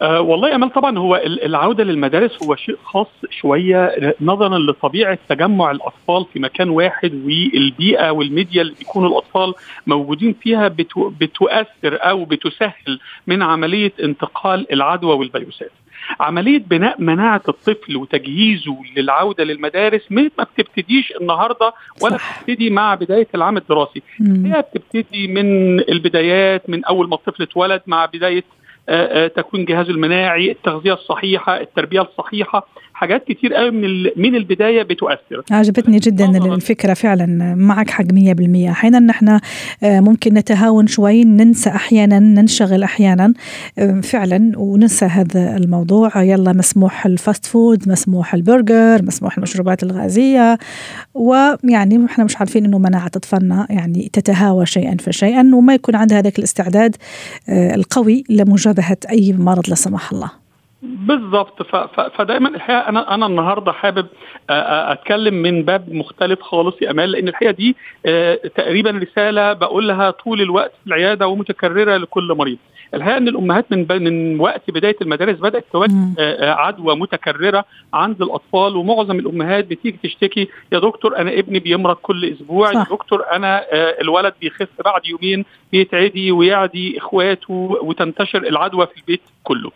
أه 0.01 0.21
والله 0.21 0.55
امال 0.55 0.73
طبعا 0.73 0.97
هو 0.97 1.15
العودة 1.25 1.83
للمدارس 1.83 2.43
هو 2.43 2.55
شيء 2.55 2.77
خاص 2.83 3.07
شوية 3.29 4.15
نظرا 4.21 4.59
لطبيعة 4.59 5.17
تجمع 5.29 5.71
الأطفال 5.71 6.25
في 6.33 6.39
مكان 6.39 6.69
واحد 6.69 7.13
والبيئة 7.13 8.09
والميديا 8.11 8.61
اللي 8.61 8.73
بيكونوا 8.79 9.09
الأطفال 9.09 9.53
موجودين 9.87 10.35
فيها 10.41 10.67
بتو 10.67 11.09
بتؤثر 11.09 11.97
أو 12.01 12.25
بتسهل 12.25 12.99
من 13.27 13.41
عملية 13.43 13.93
انتقال 14.03 14.73
العدوى 14.73 15.13
والفيروسات. 15.15 15.71
عملية 16.19 16.57
بناء 16.59 17.01
مناعة 17.01 17.41
الطفل 17.49 17.97
وتجهيزه 17.97 18.77
للعودة 18.97 19.43
للمدارس 19.43 20.01
ما 20.11 20.29
بتبتديش 20.39 21.13
النهارده 21.21 21.73
ولا 22.01 22.17
بتبتدي 22.17 22.69
مع 22.69 22.95
بداية 22.95 23.27
العام 23.35 23.57
الدراسي. 23.57 24.01
هي 24.21 24.63
بتبتدي 24.73 25.27
من 25.27 25.79
البدايات 25.79 26.69
من 26.69 26.85
أول 26.85 27.09
ما 27.09 27.15
الطفل 27.15 27.43
اتولد 27.43 27.81
مع 27.87 28.05
بداية 28.05 28.37
آه، 28.37 28.56
آه، 28.56 28.56
تكوين 29.35 29.65
جهازه 29.65 29.91
المناعي 29.91 30.51
التغذية 30.51 30.93
الصحيحة 30.93 31.61
التربية 31.61 32.01
الصحيحة. 32.01 32.67
حاجات 32.97 33.23
كتير 33.27 33.53
قوي 33.53 33.71
من 33.71 34.03
من 34.15 34.35
البداية 34.35 34.83
بتؤثر. 34.83 35.43
عجبتني 35.51 35.97
جدا 35.97 36.55
الفكرة 36.55 36.93
فعلا 36.93 37.55
معك 37.55 37.89
حق 37.89 38.03
100% 38.03 38.69
أحيانا 38.69 38.99
نحن 38.99 39.39
آه، 39.83 39.99
ممكن 39.99 40.33
نتهاون 40.33 40.87
شوي 40.87 41.23
ننسى 41.23 41.69
أحيانا 41.69 42.19
ننشغل 42.19 42.83
أحيانا. 42.83 43.33
فعلا 44.03 44.51
وننسى 44.57 45.05
هذا 45.05 45.57
الموضوع. 45.57 46.23
يلا 46.23 46.53
مسموح 46.53 47.05
ال 47.05 47.13
fast 47.13 47.45
food 47.45 47.89
مسموح 47.89 48.33
البرجر 48.33 49.03
مسموح 49.03 49.37
المشروبات 49.37 49.83
الغازية. 49.83 50.57
ويعني 51.13 52.05
إحنا 52.05 52.23
مش 52.23 52.37
عارفين 52.37 52.65
إنه 52.65 52.79
مناعة 52.79 53.11
اطفالنا 53.15 53.67
يعني 53.69 54.09
تتهاوى 54.13 54.65
شيئا 54.65 54.97
فشيئا 54.99 55.51
وما 55.53 55.73
يكون 55.73 55.95
عندها 55.95 56.19
هذاك 56.19 56.39
الاستعداد 56.39 56.95
القوي 57.49 58.23
لمجرد 58.29 58.77
مشابهه 58.77 58.97
أي 59.09 59.33
مرض 59.33 59.69
لا 59.69 59.75
سمح 59.75 60.11
الله. 60.13 60.46
بالضبط 60.87 61.63
فدايما 62.17 62.49
الحقيقة 62.49 62.89
أنا 62.89 63.15
أنا 63.15 63.25
النهارده 63.25 63.71
حابب 63.71 64.07
أتكلم 64.49 65.33
من 65.33 65.63
باب 65.63 65.93
مختلف 65.93 66.41
خالص 66.41 66.81
يا 66.81 66.91
أمال 66.91 67.11
لأن 67.11 67.27
الحقيقة 67.27 67.51
دي 67.51 67.75
تقريبا 68.55 68.91
رسالة 68.91 69.53
بقولها 69.53 70.11
طول 70.11 70.41
الوقت 70.41 70.71
في 70.81 70.87
العيادة 70.87 71.27
ومتكررة 71.27 71.97
لكل 71.97 72.33
مريض. 72.37 72.57
الحقيقة 72.93 73.17
إن 73.17 73.27
الأمهات 73.27 73.65
من 73.71 73.85
من 73.89 74.39
وقت 74.39 74.71
بداية 74.71 74.95
المدارس 75.01 75.35
بدأت 75.39 75.65
تواجه 75.71 75.93
عدوى 76.41 76.95
متكررة 76.95 77.65
عند 77.93 78.21
الأطفال 78.21 78.75
ومعظم 78.75 79.19
الأمهات 79.19 79.65
بتيجي 79.65 79.97
تشتكي 80.03 80.47
يا 80.71 80.79
دكتور 80.79 81.17
أنا 81.17 81.33
ابني 81.39 81.59
بيمرض 81.59 81.95
كل 81.95 82.25
أسبوع 82.25 82.71
صح. 82.73 82.79
يا 82.79 82.83
دكتور 82.95 83.23
أنا 83.31 83.63
الولد 84.01 84.33
بيخف 84.41 84.67
بعد 84.85 85.01
يومين 85.05 85.45
بيتعدي 85.71 86.31
ويعدي 86.31 86.97
إخواته 86.97 87.77
وتنتشر 87.81 88.43
العدوى 88.47 88.87
في 88.87 88.97
البيت 88.97 89.21
كله. 89.43 89.71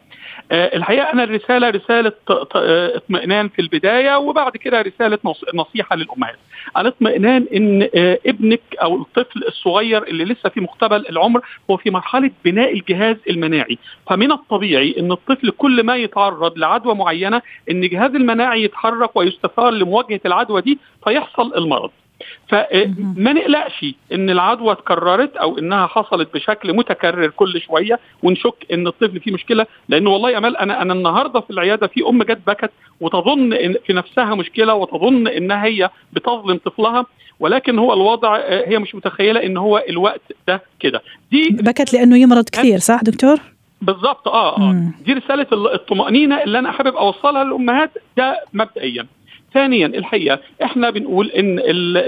آه، 0.51 0.75
الحقيقة 0.77 1.13
أنا 1.13 1.23
الرسالة 1.23 1.69
رسالة 1.69 2.11
آه، 2.29 2.95
اطمئنان 2.97 3.49
في 3.49 3.61
البداية 3.61 4.17
وبعد 4.17 4.57
كده 4.57 4.81
رسالة 4.81 5.17
نصيحة 5.53 5.95
للأمهات. 5.95 6.37
الاطمئنان 6.77 7.45
إن 7.55 7.89
آه، 7.95 8.19
ابنك 8.25 8.61
أو 8.81 9.01
الطفل 9.01 9.43
الصغير 9.47 10.03
اللي 10.03 10.25
لسه 10.25 10.49
في 10.49 10.61
مقتبل 10.61 11.05
العمر 11.09 11.41
هو 11.71 11.77
في 11.77 11.91
مرحلة 11.91 12.31
بناء 12.45 12.73
الجهاز 12.73 13.17
المناعي، 13.29 13.77
فمن 14.09 14.31
الطبيعي 14.31 14.95
إن 14.99 15.11
الطفل 15.11 15.49
كل 15.49 15.83
ما 15.83 15.95
يتعرض 15.95 16.57
لعدوى 16.57 16.95
معينة 16.95 17.41
إن 17.71 17.83
الجهاز 17.83 18.15
المناعي 18.15 18.63
يتحرك 18.63 19.15
ويستثار 19.15 19.69
لمواجهة 19.69 20.21
العدوى 20.25 20.61
دي 20.61 20.79
فيحصل 21.03 21.53
المرض. 21.57 21.91
فما 22.47 23.33
نقلقش 23.33 23.85
إن 24.13 24.29
العدوى 24.29 24.71
اتكررت 24.71 25.37
أو 25.37 25.57
إنها 25.57 25.87
حصلت 25.87 26.33
بشكل 26.33 26.73
متكرر 26.73 27.27
كل 27.27 27.61
شوية 27.61 27.99
ونشك 28.23 28.65
إن 28.73 28.87
الطفل 28.87 29.19
فيه 29.19 29.31
مشكلة. 29.33 29.65
لأن 29.89 30.07
والله 30.07 30.29
يا 30.29 30.37
امال 30.37 30.57
أنا 30.57 30.81
أنا 30.81 30.93
النهارده 30.93 31.39
في 31.39 31.49
العيادة 31.49 31.87
في 31.87 32.07
أم 32.09 32.23
جت 32.23 32.39
بكت 32.47 32.71
وتظن 32.99 33.53
إن 33.53 33.75
في 33.85 33.93
نفسها 33.93 34.35
مشكلة 34.35 34.73
وتظن 34.73 35.27
انها 35.27 35.65
هي 35.65 35.89
بتظلم 36.13 36.57
طفلها 36.65 37.05
ولكن 37.39 37.79
هو 37.79 37.93
الوضع 37.93 38.35
آه، 38.35 38.69
هي 38.69 38.79
مش 38.79 38.95
متخيلة 38.95 39.43
إن 39.43 39.57
هو 39.57 39.83
الوقت 39.89 40.21
ده 40.47 40.61
كده. 40.79 41.01
دي 41.31 41.49
بكت 41.49 41.93
لأنه 41.93 42.17
يمرض 42.17 42.49
كثير 42.49 42.79
صح 42.79 43.01
دكتور؟ 43.03 43.37
بالظبط 43.81 44.27
آه 44.27 44.57
آه. 44.57 44.91
دي 45.05 45.13
رسالة 45.13 45.47
الطمأنينة 45.51 46.43
اللي 46.43 46.59
أنا 46.59 46.71
حابب 46.71 46.95
أوصلها 46.95 47.43
للأمهات 47.43 47.91
ده 48.17 48.43
مبدئيا. 48.53 49.05
ثانيا 49.53 49.85
الحقيقة 49.87 50.39
إحنا 50.63 50.89
بنقول 50.89 51.27
إن 51.27 51.59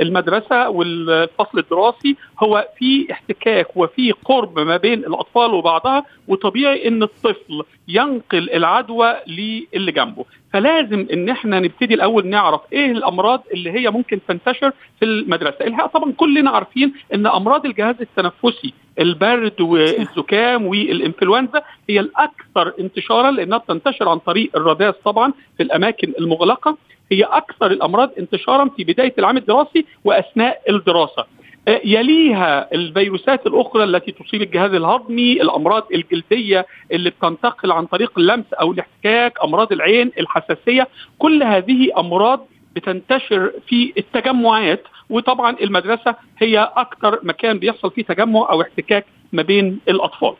المدرسة 0.02 0.70
والفصل 0.70 1.60
الدراسي 1.60 2.16
هو 2.44 2.68
في 2.80 3.08
احتكاك 3.12 3.78
وفي 3.78 4.12
قرب 4.12 4.60
ما 4.60 4.78
بين 4.78 5.00
الأطفال 5.00 5.54
وبعضها 5.54 6.04
وطبيعي 6.28 6.88
إن 6.88 7.04
الطفل 7.04 7.64
ينقل 7.88 8.50
العدوى 8.50 9.16
للي 9.28 9.92
جنبه. 9.92 10.26
فلازم 10.54 11.08
إن 11.14 11.30
إحنا 11.30 11.60
نبتدي 11.60 11.94
الأول 11.94 12.28
نعرف 12.28 12.62
إيه 12.74 12.92
الأمراض 12.92 13.44
اللي 13.54 13.72
هي 13.72 13.90
ممكن 13.90 14.20
تنتشر 14.28 14.72
في 15.00 15.06
المدرسة. 15.06 15.58
الحقيقة 15.66 15.88
طبعا 15.88 16.12
كلنا 16.12 16.50
عارفين 16.52 16.94
إن 17.14 17.28
أمراض 17.28 17.66
الجهاز 17.66 17.96
التنفسي 18.02 18.74
البرد 19.00 19.62
والزكام 19.62 20.66
والإنفلونزا 20.68 21.62
هي 21.90 22.00
الأكثر 22.00 22.74
انتشارا 22.80 23.32
لأنها 23.32 23.58
بتنتشر 23.58 24.10
عن 24.10 24.18
طريق 24.20 24.50
الرذاذ 24.56 24.92
طبعا 24.92 25.34
في 25.58 25.64
الأماكن 25.64 26.14
المغلقة. 26.20 26.78
هي 27.12 27.24
أكثر 27.24 27.68
الأمراض 27.68 28.12
انتشارا 28.20 28.70
في 28.78 28.84
بداية 28.84 29.14
العام 29.20 29.38
الدراسي 29.38 29.86
وأثناء 30.04 30.62
الدراسة. 30.70 31.26
آه، 31.68 31.82
يليها 31.86 32.74
الفيروسات 32.74 33.48
الأخرى 33.48 33.84
التي 33.84 34.12
تصيب 34.12 34.42
الجهاز 34.42 34.74
الهضمي، 34.74 35.42
الأمراض 35.42 35.88
الجلدية 35.94 36.66
اللي 36.92 37.10
بتنتقل 37.10 37.72
عن 37.72 37.86
طريق 37.86 38.20
اللمس 38.20 38.54
أو 38.54 38.72
الاحتكاك، 38.72 39.44
أمراض 39.44 39.72
العين، 39.72 40.12
الحساسية، 40.20 40.88
كل 41.20 41.44
هذه 41.44 41.90
أمراض 41.98 42.48
بتنتشر 42.76 43.52
في 43.68 43.94
التجمعات 43.98 44.84
وطبعا 45.10 45.56
المدرسة 45.62 46.16
هي 46.40 46.72
أكثر 46.76 47.20
مكان 47.24 47.60
بيحصل 47.60 47.92
فيه 47.92 48.04
تجمع 48.04 48.50
أو 48.52 48.62
احتكاك 48.62 49.06
ما 49.34 49.42
بين 49.42 49.80
الأطفال. 49.90 50.34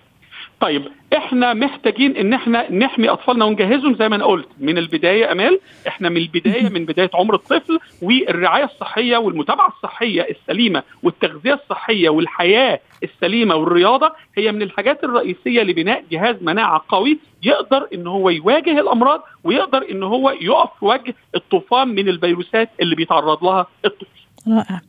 طيب 0.64 0.88
إحنا 1.18 1.54
محتاجين 1.54 2.18
إن 2.18 2.34
إحنا 2.34 2.72
نحمي 2.72 3.10
أطفالنا 3.10 3.46
ونجهزهم 3.46 3.96
زي 3.96 4.10
ما 4.10 4.16
أنا 4.16 4.26
قلت 4.26 4.48
من 4.60 4.78
البداية 4.78 5.32
أمال. 5.32 5.60
إحنا 5.88 6.10
من 6.10 6.18
البداية 6.18 6.70
من 6.70 6.86
بداية 6.86 7.10
عمر 7.14 7.36
الطفل 7.36 7.80
والرعاية 8.02 8.64
الصحية 8.64 9.18
والمتابعة 9.18 9.68
الصحية 9.68 10.22
السليمة 10.30 10.84
والتغذية 11.04 11.54
الصحية 11.54 12.10
والحياة 12.10 12.80
السليمة 13.04 13.56
والرياضة 13.56 14.12
هي 14.38 14.52
من 14.52 14.62
الحاجات 14.62 15.04
الرئيسية 15.04 15.62
لبناء 15.64 16.04
جهاز 16.12 16.36
مناعة 16.42 16.86
قوي 16.90 17.20
يقدر 17.44 17.88
إن 17.94 18.08
هو 18.08 18.30
يواجه 18.30 18.80
الأمراض 18.80 19.22
ويقدر 19.44 19.86
إن 19.92 20.04
هو 20.04 20.30
يقف 20.30 20.70
في 20.80 20.86
وجه 20.86 21.16
الطوفان 21.36 21.88
من 21.88 22.10
الفيروسات 22.10 22.70
اللي 22.82 22.96
بيتعرض 22.96 23.44
لها 23.44 23.68
الطفل. 23.86 24.23
رائع. 24.48 24.82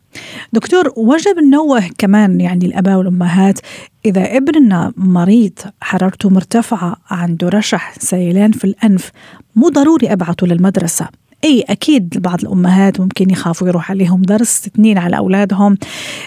دكتور 0.52 0.92
وجب 0.96 1.38
ننوه 1.38 1.82
كمان 1.98 2.40
يعني 2.40 2.66
الأباء 2.66 2.98
والأمهات 2.98 3.58
إذا 4.04 4.36
ابننا 4.36 4.92
مريض 4.96 5.58
حرارته 5.80 6.30
مرتفعة 6.30 6.96
عنده 7.10 7.48
رشح 7.48 7.94
سيلان 7.98 8.52
في 8.52 8.64
الأنف 8.64 9.10
مو 9.56 9.68
ضروري 9.68 10.12
أبعته 10.12 10.46
للمدرسة. 10.46 11.08
أي 11.44 11.64
أكيد 11.68 12.18
بعض 12.18 12.40
الأمهات 12.40 13.00
ممكن 13.00 13.30
يخافوا 13.30 13.68
يروح 13.68 13.90
عليهم 13.90 14.22
درس 14.22 14.66
اثنين 14.66 14.98
على 14.98 15.16
أولادهم. 15.16 15.76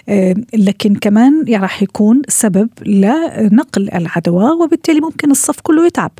آه، 0.09 0.35
لكن 0.53 0.95
كمان 0.95 1.45
راح 1.49 1.83
يكون 1.83 2.21
سبب 2.27 2.69
لنقل 2.85 3.89
العدوى 3.93 4.51
وبالتالي 4.51 5.01
ممكن 5.01 5.31
الصف 5.31 5.61
كله 5.61 5.85
يتعب. 5.85 6.11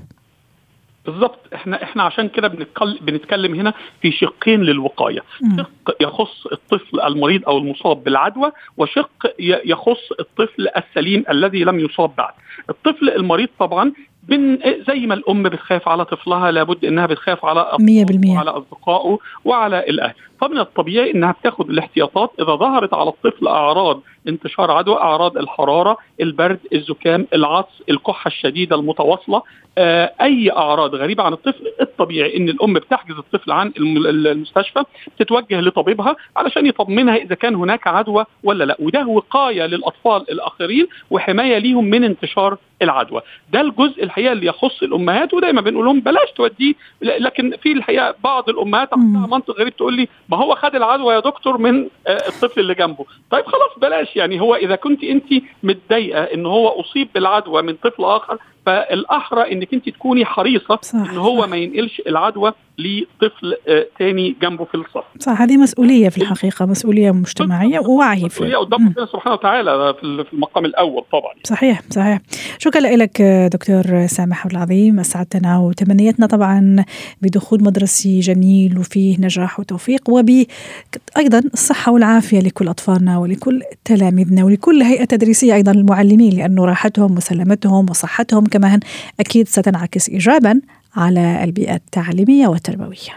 بالظبط 1.07 1.39
إحنا 1.55 1.83
إحنا 1.83 2.03
عشان 2.03 2.29
كده 2.29 2.47
بنتكلم 2.47 2.97
بنتكلم 3.01 3.53
هنا 3.53 3.73
في 4.01 4.11
شقين 4.11 4.61
للوقاية، 4.63 5.21
شق 5.57 5.95
يخص 6.01 6.47
الطفل 6.51 7.01
المريض 7.01 7.41
أو 7.47 7.57
المصاب 7.57 8.03
بالعدوى 8.03 8.51
وشق 8.77 9.33
يخص 9.39 10.11
الطفل 10.19 10.67
السليم 10.77 11.23
الذي 11.29 11.63
لم 11.63 11.79
يصاب 11.79 12.11
بعد. 12.17 12.33
الطفل 12.69 13.09
المريض 13.09 13.49
طبعا 13.59 13.91
من 14.29 14.57
زي 14.87 14.99
ما 15.05 15.13
الأم 15.13 15.43
بتخاف 15.43 15.87
على 15.89 16.05
طفلها 16.05 16.51
لابد 16.51 16.85
إنها 16.85 17.05
بتخاف 17.05 17.45
على 17.45 17.77
100% 17.79 18.35
وعلى 18.35 18.49
أصدقائه 18.49 19.17
وعلى 19.45 19.79
الأهل. 19.79 20.13
فمن 20.41 20.60
الطبيعي 20.60 21.12
إنها 21.12 21.32
بتاخذ 21.32 21.70
الاحتياطات 21.70 22.32
إذا 22.39 22.56
ظهرت 22.56 22.94
على 22.94 23.10
الطفل 23.10 23.48
أعراض 23.48 24.01
انتشار 24.27 24.72
عدوى 24.72 24.96
أعراض 24.96 25.38
الحرارة 25.38 25.98
البرد 26.22 26.60
الزكام 26.74 27.27
العطس 27.34 27.82
الكحة 27.89 28.27
الشديدة 28.27 28.75
المتواصلة 28.75 29.41
آه 29.77 30.13
أي 30.22 30.51
أعراض 30.51 30.96
غريبة 30.96 31.24
عن 31.24 31.34
الطفل 31.34 31.72
الطبيعي 31.82 32.38
إن 32.38 32.50
الأم 32.50 32.74
بتحجز 32.74 33.17
الطفل 33.17 33.51
عن 33.51 33.72
المستشفى 33.77 34.84
تتوجه 35.20 35.62
لطبيبها 35.62 36.15
علشان 36.38 36.65
يطمنها 36.65 37.15
إذا 37.15 37.36
كان 37.36 37.56
هناك 37.56 37.88
عدوى 37.88 38.25
ولا 38.44 38.63
لأ. 38.63 38.75
وده 38.79 39.06
وقاية 39.06 39.65
للأطفال 39.65 40.32
الآخرين 40.32 40.88
وحماية 41.12 41.58
ليهم 41.58 41.86
من 41.86 42.03
انتشار 42.03 42.58
العدوى. 42.82 43.22
ده 43.53 43.62
الجزء 43.62 44.03
الحقيقة 44.03 44.32
اللي 44.32 44.46
يخص 44.46 44.84
الأمهات 44.84 45.34
ودايما 45.34 45.62
بنقول 45.62 45.86
لهم 45.86 46.00
بلاش 46.00 46.32
توديه 46.32 46.74
لكن 47.01 47.53
في 47.63 47.72
الحقيقة 47.72 48.15
بعض 48.24 48.50
الأمهات 48.50 48.94
عندها 48.94 49.27
منطق 49.27 49.60
غريب 49.60 49.75
تقول 49.75 49.94
لي 49.96 50.08
ما 50.29 50.38
هو 50.38 50.55
خد 50.55 50.75
العدوى 50.75 51.13
يا 51.13 51.19
دكتور 51.19 51.57
من 51.57 51.88
آه، 52.07 52.27
الطفل 52.27 52.60
اللي 52.60 52.74
جنبه. 52.74 53.05
طيب 53.31 53.46
خلاص 53.46 53.72
بلاش. 53.77 54.15
يعني 54.15 54.41
هو 54.41 54.55
إذا 54.55 54.75
كنت 54.75 55.03
أنت 55.03 55.25
متضايقة 55.63 56.24
إن 56.24 56.46
هو 56.46 56.67
أصيب 56.67 57.10
بالعدوى 57.13 57.62
من 57.62 57.75
طفل 57.75 58.03
آخر 58.03 58.38
فالأحرى 58.67 59.51
إنك 59.51 59.74
أنت 59.74 59.89
تكوني 59.89 60.25
حريصة 60.25 60.79
صح 60.81 61.09
ان 61.09 61.17
هو 61.17 61.41
صح. 61.41 61.47
ما 61.47 61.57
ينقلش 61.57 62.01
العدوى 62.07 62.53
لطفل 62.79 63.55
ثاني 64.00 64.29
آه، 64.29 64.41
جنبه 64.41 64.65
في 64.65 64.75
الصف. 64.75 65.03
صح 65.19 65.41
هذه 65.41 65.57
مسؤولية 65.57 66.09
في 66.09 66.17
الحقيقة 66.17 66.65
مسؤولية 66.65 67.12
مجتمعية 67.12 67.79
ووعي 67.79 68.24
مسؤولية 68.24 68.57
قدام 68.57 68.88
ربنا 68.88 69.05
سبحانه 69.05 69.36
وتعالى 69.36 69.93
في 70.01 70.33
المقام 70.33 70.65
الأول 70.65 71.03
طبعا. 71.12 71.33
صحيح 71.43 71.81
صحيح. 71.89 72.19
شكرا 72.59 72.81
لك 72.81 73.21
دكتور 73.53 74.07
سامح 74.07 74.45
العظيم 74.45 75.00
اسعدتنا 75.00 75.59
وتمنيتنا 75.59 76.27
طبعا 76.27 76.86
بدخول 77.21 77.63
مدرسي 77.63 78.19
جميل 78.19 78.79
وفيه 78.79 79.17
نجاح 79.19 79.59
وتوفيق 79.59 80.09
وبايضا 80.09 81.41
الصحة 81.53 81.91
والعافية 81.91 82.39
لكل 82.39 82.67
أطفالنا 82.67 83.17
ولكل 83.17 83.62
تلاميذنا 83.86 84.43
ولكل 84.43 84.81
هيئة 84.81 85.05
تدريسية 85.05 85.53
أيضا 85.53 85.71
المعلمين 85.71 86.33
لأنه 86.33 86.65
راحتهم 86.65 87.17
وسلامتهم 87.17 87.89
وصحتهم 87.89 88.45
كمان 88.57 88.79
أكيد 89.19 89.47
ستنعكس 89.47 90.09
ايجابا 90.09 90.61
على 90.95 91.43
البيئة 91.43 91.75
التعليمية 91.75 92.47
والتربوية. 92.47 93.13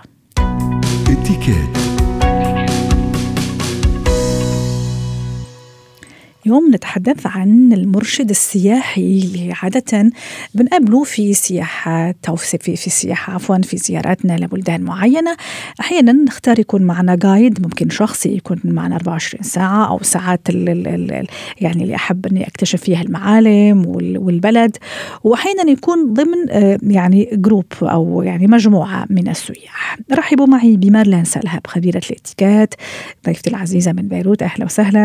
اليوم 6.50 6.74
نتحدث 6.74 7.26
عن 7.26 7.72
المرشد 7.72 8.30
السياحي 8.30 9.22
اللي 9.24 9.52
عادة 9.62 10.10
بنقابله 10.54 11.04
في 11.04 11.34
سياحة 11.34 12.14
أو 12.28 12.36
في, 12.36 12.76
في 12.76 12.90
سياحة 12.90 13.32
عفوا 13.34 13.58
في 13.58 13.76
زياراتنا 13.76 14.32
لبلدان 14.32 14.80
معينة. 14.80 15.36
أحيانا 15.80 16.12
نختار 16.12 16.58
يكون 16.58 16.82
معنا 16.82 17.14
جايد 17.14 17.62
ممكن 17.62 17.90
شخصي 17.90 18.36
يكون 18.36 18.60
معنا 18.64 18.96
24 18.96 19.42
ساعة 19.42 19.88
أو 19.88 20.02
ساعات 20.02 20.40
يعني 21.60 21.82
اللي 21.82 21.94
أحب 21.94 22.26
أني 22.26 22.46
أكتشف 22.46 22.82
فيها 22.82 23.02
المعالم 23.02 23.86
والبلد. 24.16 24.76
وأحيانا 25.24 25.70
يكون 25.70 26.14
ضمن 26.14 26.50
آه، 26.50 26.78
يعني 26.82 27.28
جروب 27.32 27.66
أو 27.82 28.22
يعني 28.22 28.46
مجموعة 28.46 29.06
من 29.10 29.28
السياح. 29.28 29.96
رحبوا 30.12 30.46
معي 30.46 30.76
بمارلين 30.76 31.24
سلهب 31.24 31.66
خبيرة 31.66 32.02
الإتيكيت 32.10 32.74
ضيفتي 33.26 33.50
العزيزة 33.50 33.92
من 33.92 34.08
بيروت. 34.08 34.42
أهلا 34.42 34.64
وسهلا 34.64 35.00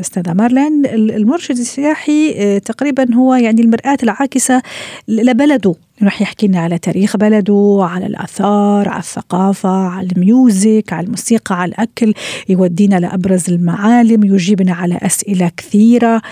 أستاذة 0.00 0.32
مارلين. 0.32 0.81
المرشد 0.86 1.58
السياحي 1.58 2.34
آه، 2.36 2.58
تقريبا 2.58 3.14
هو 3.14 3.34
يعني 3.34 3.60
المرآة 3.60 3.98
العاكسة 4.02 4.62
لبلده. 5.08 5.74
راح 6.04 6.22
يحكي 6.22 6.46
لنا 6.46 6.60
على 6.60 6.78
تاريخ 6.78 7.16
بلده 7.16 7.78
على 7.80 8.06
الآثار 8.06 8.88
على 8.88 8.98
الثقافة 8.98 9.68
على 9.68 10.08
ال 10.12 10.25
music 10.25 10.92
على 10.92 11.04
الموسيقى 11.04 11.60
على 11.60 11.68
الأكل 11.68 12.14
يودينا 12.48 12.96
لأبرز 12.96 13.50
المعالم 13.50 14.24
يجيبنا 14.24 14.72
على 14.72 14.98
أسئلة 15.02 15.50
كثيرة. 15.56 16.22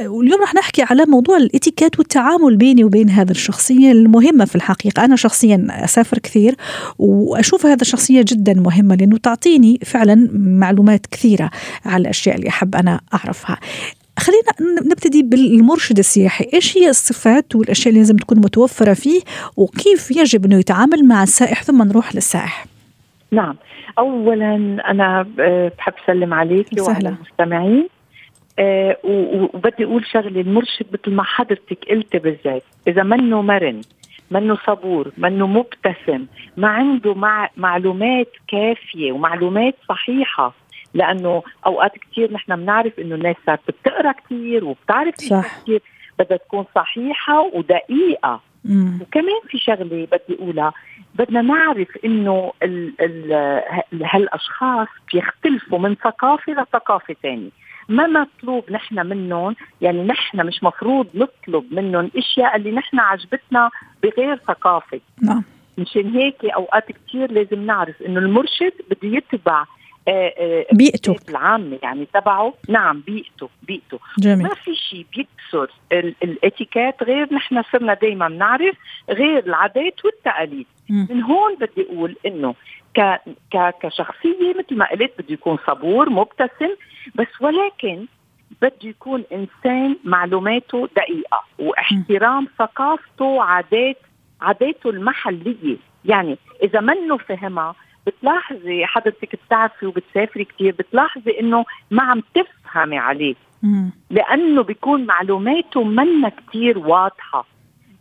واليوم 0.00 0.40
راح 0.40 0.54
نحكي 0.54 0.82
على 0.82 1.04
موضوع 1.06 1.36
الإتيكيت 1.36 1.98
والتعامل 1.98 2.56
بيني 2.56 2.84
وبين 2.84 3.10
هذه 3.10 3.30
الشخصية 3.30 3.92
المهمة 3.92 4.44
في 4.44 4.56
الحقيقة. 4.56 5.04
أنا 5.04 5.16
شخصيا 5.16 5.66
أسافر 5.70 6.18
كثير 6.18 6.56
وأشوف 6.98 7.66
هذا 7.66 7.82
الشخصية 7.82 8.24
جدا 8.28 8.54
مهمة 8.54 8.94
لأنه 8.94 9.16
تعطيني 9.16 9.78
فعلا 9.84 10.28
معلومات 10.34 11.06
كثيرة 11.06 11.50
على 11.84 12.00
الأشياء 12.00 12.36
اللي 12.36 12.48
أحب 12.48 12.74
أنا 12.74 13.00
أعرفها. 13.14 13.58
خلينا 14.18 14.80
نبتدي 14.90 15.22
بالمرشد 15.22 15.98
السياحي. 15.98 16.48
إيش 16.54 16.76
هي 16.76 16.88
الصفات 16.88 17.56
والأشياء 17.56 17.88
اللي 17.88 18.00
لازم 18.00 18.16
تكون 18.16 18.38
متوفرة 18.38 18.94
فيه 18.94 19.20
وكيف 19.56 20.10
يجب 20.10 20.44
إنه 20.44 20.58
يتعامل 20.58 21.04
مع 21.04 21.22
السائح 21.22 21.62
ثم 21.62 21.82
نروح 21.82 22.14
للسائح؟ 22.14 22.66
نعم. 23.30 23.56
اولا 23.98 24.54
أنا 24.88 25.26
آه، 25.40 25.72
بحب 25.78 25.92
أسلم 26.04 26.34
عليك 26.34 26.66
وعلى 26.80 27.08
المستمعين. 27.08 27.88
أه 28.58 28.96
وبدي 29.04 29.84
أقول 29.84 30.06
شغلة. 30.06 30.40
المرشد 30.40 30.86
مثل 30.92 31.14
ما 31.16 31.22
حضرتك 31.22 31.78
قلتي 31.90 32.18
بالذات 32.18 32.62
إذا 32.88 33.02
منه 33.02 33.42
مرن 33.42 33.80
منه 34.30 34.58
صبور 34.66 35.12
منه 35.18 35.46
مبتسم 35.46 36.26
ما 36.56 36.68
عنده 36.68 37.14
مع 37.14 37.48
معلومات 37.56 38.28
كافية 38.48 39.12
ومعلومات 39.12 39.74
صحيحة 39.88 40.54
لأنه 40.94 41.42
أوقات 41.66 41.92
كثير 41.98 42.32
نحن 42.32 42.56
بنعرف 42.56 42.98
إنه 42.98 43.14
الناس 43.14 43.36
صارت 43.46 43.60
بتقرأ 43.68 44.12
كثير 44.12 44.64
وبتعرف 44.64 45.14
صح. 45.14 45.60
كثير 45.62 45.82
بدها 46.18 46.36
تكون 46.36 46.64
صحيحة 46.74 47.40
ودقيقة. 47.40 48.40
مم. 48.64 48.98
وكمان 49.02 49.40
في 49.48 49.58
شغلة 49.58 50.06
بدي 50.12 50.38
أقولها 50.38 50.72
بدنا 51.14 51.42
نعرف 51.42 51.88
إنه 52.04 52.52
ال 52.62 52.92
ال 53.00 53.32
هالأشخاص 54.04 54.88
بيختلفوا 55.12 55.78
من 55.78 55.94
ثقافة 55.94 56.52
لثقافة 56.52 57.14
ثانية 57.22 57.50
ما 57.88 58.06
مطلوب 58.06 58.70
نحن 58.70 59.06
منهم 59.06 59.56
يعني 59.80 60.04
نحن 60.04 60.46
مش 60.46 60.62
مفروض 60.62 61.06
نطلب 61.14 61.74
منهم 61.74 62.04
الاشياء 62.04 62.56
اللي 62.56 62.70
نحن 62.70 63.00
عجبتنا 63.00 63.70
بغير 64.02 64.36
ثقافة. 64.36 65.00
نعم. 65.22 65.44
مشان 65.78 66.10
هيك 66.10 66.44
أوقات 66.44 66.84
كثير 66.92 67.32
لازم 67.32 67.66
نعرف 67.66 68.02
إنه 68.02 68.20
المرشد 68.20 68.72
بده 68.90 69.16
يتبع 69.16 69.64
بيئته. 70.72 71.16
العامة 71.28 71.78
يعني 71.82 72.06
تبعه. 72.14 72.54
نعم 72.68 73.00
بيئته 73.00 73.48
بيئته. 73.62 73.98
جميل. 74.18 74.42
ما 74.42 74.54
في 74.54 74.74
شيء 74.74 75.06
بيكسر 75.16 75.70
الاتيكيت 76.22 77.02
غير 77.02 77.34
نحن 77.34 77.62
صرنا 77.72 77.94
دائما 77.94 78.28
نعرف 78.28 78.76
غير 79.10 79.46
العادات 79.46 80.04
والتقاليد. 80.04 80.66
م. 80.90 81.06
من 81.10 81.22
هون 81.22 81.54
بدي 81.54 81.86
أقول 81.90 82.16
إنه 82.26 82.54
ك 82.96 83.00
ك 83.52 83.74
كشخصية 83.82 84.54
مثل 84.58 84.76
ما 84.76 84.90
قلت 84.90 85.12
بده 85.18 85.32
يكون 85.34 85.58
صبور 85.66 86.10
مبتسم 86.10 86.74
بس 87.14 87.26
ولكن 87.40 88.06
بده 88.62 88.72
يكون 88.84 89.24
إنسان 89.32 89.96
معلوماته 90.04 90.88
دقيقة 90.96 91.44
واحترام 91.58 92.48
ثقافته 92.58 93.24
وعادات 93.24 93.96
عاداته 94.40 94.90
المحلية. 94.90 95.76
يعني 96.04 96.38
إذا 96.62 96.80
منه 96.80 97.16
فهمها 97.16 97.74
بتلاحظي 98.06 98.86
حضرتك 98.86 99.36
بتعرفي 99.46 99.86
وبتسافري 99.86 100.44
كثير 100.44 100.74
بتلاحظي 100.78 101.40
إنه 101.40 101.64
ما 101.90 102.02
عم 102.02 102.22
تفهمي 102.34 102.98
عليه. 102.98 103.34
لأنه 104.10 104.62
بيكون 104.62 105.06
معلوماته 105.06 105.84
منا 105.84 106.28
كتير 106.28 106.78
واضحة. 106.78 107.46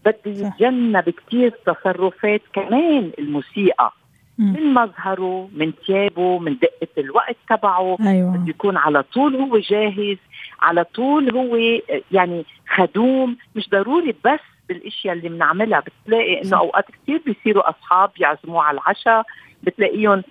بده 0.06 0.18
يتجنب 0.26 1.10
كتير 1.10 1.54
تصرفات 1.66 2.42
كمان 2.54 3.12
المسيئه 3.20 3.92
من 4.38 4.74
مظهره 4.74 5.50
من 5.56 5.74
ثيابه 5.88 6.40
من 6.40 6.58
دقة 6.58 6.88
الوقت 6.98 7.36
تبعه. 7.50 7.98
أيوة. 8.02 8.38
بده 8.38 8.50
يكون 8.50 8.78
على 8.78 9.04
طول 9.04 9.36
هو 9.36 9.58
جاهز. 9.58 10.18
على 10.62 10.84
طول 10.84 11.38
هو 11.38 11.80
يعني 12.12 12.45
خدوم. 12.76 13.38
مش 13.56 13.69
ضروري 13.69 14.15
بس 14.26 14.39
بالأشياء 14.69 15.13
اللي 15.15 15.30
بنعملها. 15.30 15.80
بتلاقي 15.80 16.41
إنه 16.41 16.58
أوقات 16.58 16.86
كثير 16.91 17.21
بيصيروا 17.26 17.69
أصحاب 17.69 18.12
يعزموه 18.17 18.63
على 18.63 18.80
العشاء. 18.80 19.26
بتلاقيهم 19.63 20.24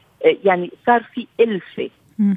يعني 0.45 0.71
صار 0.87 1.03
في 1.15 1.27
إلفة. 1.41 1.91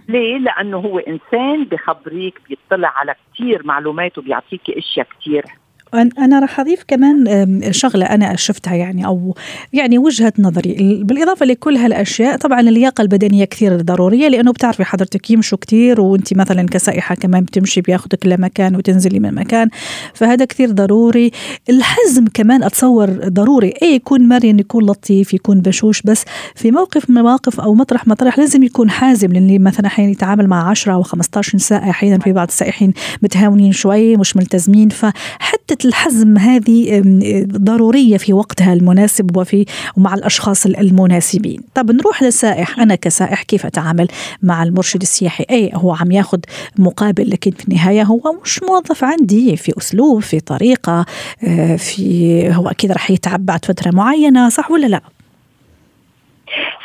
ليه؟ 0.10 0.38
لأنه 0.38 0.77
هو 0.77 0.99
إنسان 0.99 1.63
بخبريك 1.63 2.41
بيطلع 2.49 2.93
على 2.95 3.15
كثير 3.34 3.65
معلومات 3.65 4.17
وبيعطيك 4.17 4.69
أشياء 4.69 5.08
كثير 5.19 5.45
أنا 5.93 6.39
راح 6.39 6.60
أضيف 6.60 6.84
كمان 6.88 7.71
شغلة 7.71 8.06
أنا 8.06 8.36
شفتها 8.36 8.75
يعني 8.75 9.06
أو 9.06 9.36
يعني 9.73 9.97
وجهة 9.97 10.34
نظري. 10.39 11.03
بالإضافة 11.03 11.45
لكل 11.45 11.77
هالأشياء 11.77 12.38
طبعا 12.38 12.60
اللياقة 12.60 13.01
البدنية 13.01 13.45
كثير 13.45 13.82
ضرورية 13.82 14.27
لأنه 14.27 14.51
بتعرفي 14.51 14.84
حضرتك 14.84 15.32
يمشوا 15.32 15.58
كثير 15.62 16.01
وأنت 16.01 16.34
مثلا 16.34 16.67
كسائحة 16.67 17.15
كمان 17.15 17.43
بتمشي 17.43 17.82
بياخدك 17.82 18.25
لمكان 18.25 18.75
وتنزلي 18.75 19.19
من 19.19 19.34
مكان 19.36 19.69
فهذا 20.13 20.45
كثير 20.45 20.71
ضروري. 20.71 21.32
الحزم 21.69 22.25
كمان 22.34 22.63
أتصور 22.63 23.10
ضروري 23.10 23.73
أي 23.82 23.95
يكون 23.95 24.27
مرن 24.27 24.60
يكون 24.60 24.86
لطيف 24.86 25.34
يكون 25.34 25.62
بشوش 25.62 26.01
بس 26.01 26.25
في 26.56 26.71
موقف 26.71 27.10
من 27.10 27.17
المواقف 27.17 27.60
أو 27.60 27.73
مطرح 27.73 28.08
مطرح 28.08 28.39
لازم 28.39 28.63
يكون 28.63 28.89
حازم 28.89 29.34
لأن 29.34 29.63
مثلا 29.63 29.88
أحيانا 29.88 30.12
يتعامل 30.12 30.47
مع 30.47 30.69
10 30.69 30.93
أو 30.93 31.03
15 31.03 31.58
سائح 31.58 31.89
أحيانا 31.89 32.19
في 32.19 32.34
بعض 32.34 32.47
السائحين 32.47 32.93
متهاونين 33.21 33.71
شوي 33.71 34.17
مش 34.17 34.38
ملتزمين 34.38 34.89
فحتى 34.89 35.75
الحزم 35.86 36.38
هذه 36.38 37.02
ضرورية 37.46 38.17
في 38.17 38.34
وقتها 38.34 38.74
المناسب 38.74 39.38
وفي 39.38 39.65
ومع 39.98 40.13
الأشخاص 40.13 40.65
المناسبين. 40.65 41.62
طب 41.76 41.91
نروح 41.91 42.24
للسائح 42.24 42.80
أنا 42.80 42.96
كسائح 42.96 43.43
كيف 43.43 43.65
أتعامل 43.65 44.08
مع 44.43 44.63
المرشد 44.63 45.02
السياحي؟ 45.02 45.46
أي 45.52 45.72
هو 45.74 45.93
عم 45.93 46.12
ياخذ 46.12 46.39
مقابل 46.80 47.30
لكن 47.30 47.52
في 47.52 47.67
النهاية 47.67 48.04
هو 48.04 48.36
مش 48.43 48.63
موظف 48.63 49.04
عندي 49.04 49.58
في 49.58 49.74
أسلوب 49.78 50.22
في 50.22 50.39
طريقة 50.39 51.06
آه، 51.48 51.76
في 51.76 52.50
هو 52.54 52.69
أكيد 52.69 52.91
رح 52.91 53.12
يتعب 53.12 53.46
بعد 53.46 53.65
فترة 53.65 53.91
معينة 53.96 54.50
صح 54.50 54.72
ولا 54.72 54.88
لا؟ 54.88 55.02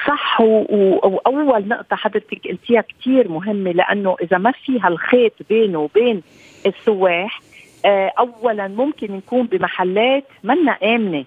صح 0.07 0.41
وأول 0.41 1.69
نقطة 1.69 1.97
حضرتك 1.97 2.41
قلتيها 2.49 2.81
كثير 2.81 3.29
مهمة 3.29 3.71
لأنه 3.71 4.17
إذا 4.23 4.39
ما 4.39 4.53
في 4.65 4.81
هالخيط 4.81 5.33
بينه 5.49 5.79
وبين 5.79 6.23
السواح 6.67 7.41
اولا 7.87 8.69
ممكن 8.69 9.13
نكون 9.13 9.47
بمحلات 9.47 10.25
منا 10.45 10.73
آمنة. 10.73 11.25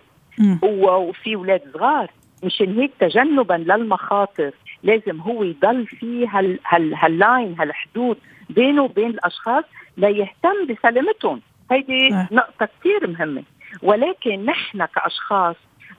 وفي 0.63 1.35
أولاد 1.35 1.61
صغار. 1.73 2.11
مشان 2.43 2.79
هيك 2.79 2.91
تجنبا 2.99 3.53
للمخاطر. 3.53 4.51
لازم 4.83 5.19
هو 5.21 5.43
يضل 5.43 5.87
في 5.87 6.27
هال 6.27 6.59
هال 6.67 6.95
هاللاين 6.95 7.55
هالحدود 7.59 8.17
بينه 8.49 8.83
وبين 8.83 9.09
الأشخاص 9.09 9.63
ليهتم 9.97 10.65
بسلامتهم. 10.69 11.41
هيدي 11.71 12.13
آه. 12.13 12.27
نقطة 12.31 12.69
كثير 12.79 13.07
مهمة. 13.07 13.43
ولكن 13.83 14.45
نحن 14.45 14.85
كأشخاص 14.85 15.55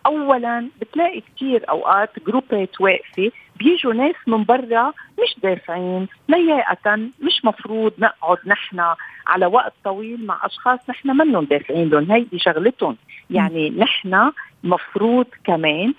اولا 0.07 0.69
بتلاقي 0.81 1.21
كثير 1.21 1.71
أوقات 1.71 2.11
جروبات 2.27 2.81
واقفة 2.81 3.31
بيجوا 3.57 3.95
ناس 3.95 4.15
من 4.27 4.45
برا 4.45 4.93
مش 5.23 5.43
دافعين 5.43 6.09
لياقة 6.29 6.97
مش 6.97 7.45
مفروض 7.45 7.93
نقعد 7.99 8.39
نحن 8.47 8.81
على 9.27 9.47
وقت 9.47 9.73
طويل 9.85 10.27
مع 10.27 10.41
أشخاص 10.47 10.79
نحن 10.91 11.09
منهم 11.09 11.45
دافعين 11.45 11.89
لهم. 11.89 12.13
هيدي 12.13 12.39
شغلتهم. 12.39 12.97
يعني 13.31 13.71
نحن 13.71 14.33
مفروض 14.65 15.27
كمان 15.45 15.95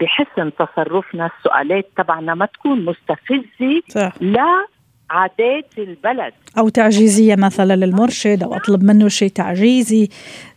بحسن 0.00 0.52
تصرفنا 0.58 1.30
السؤالات 1.38 1.88
تبعنا 1.96 2.34
ما 2.34 2.46
تكون 2.46 2.84
مستفزة 2.84 3.82
صح. 3.88 4.12
لا 4.20 4.66
عادات 5.10 5.78
البلد. 5.78 6.32
أو 6.58 6.68
تعجيزية 6.68 7.36
مثلا 7.38 7.76
للمرشد 7.76 8.42
أو 8.42 8.56
أطلب 8.56 8.84
منه 8.84 9.08
شيء 9.08 9.28
تعجيزي. 9.28 10.08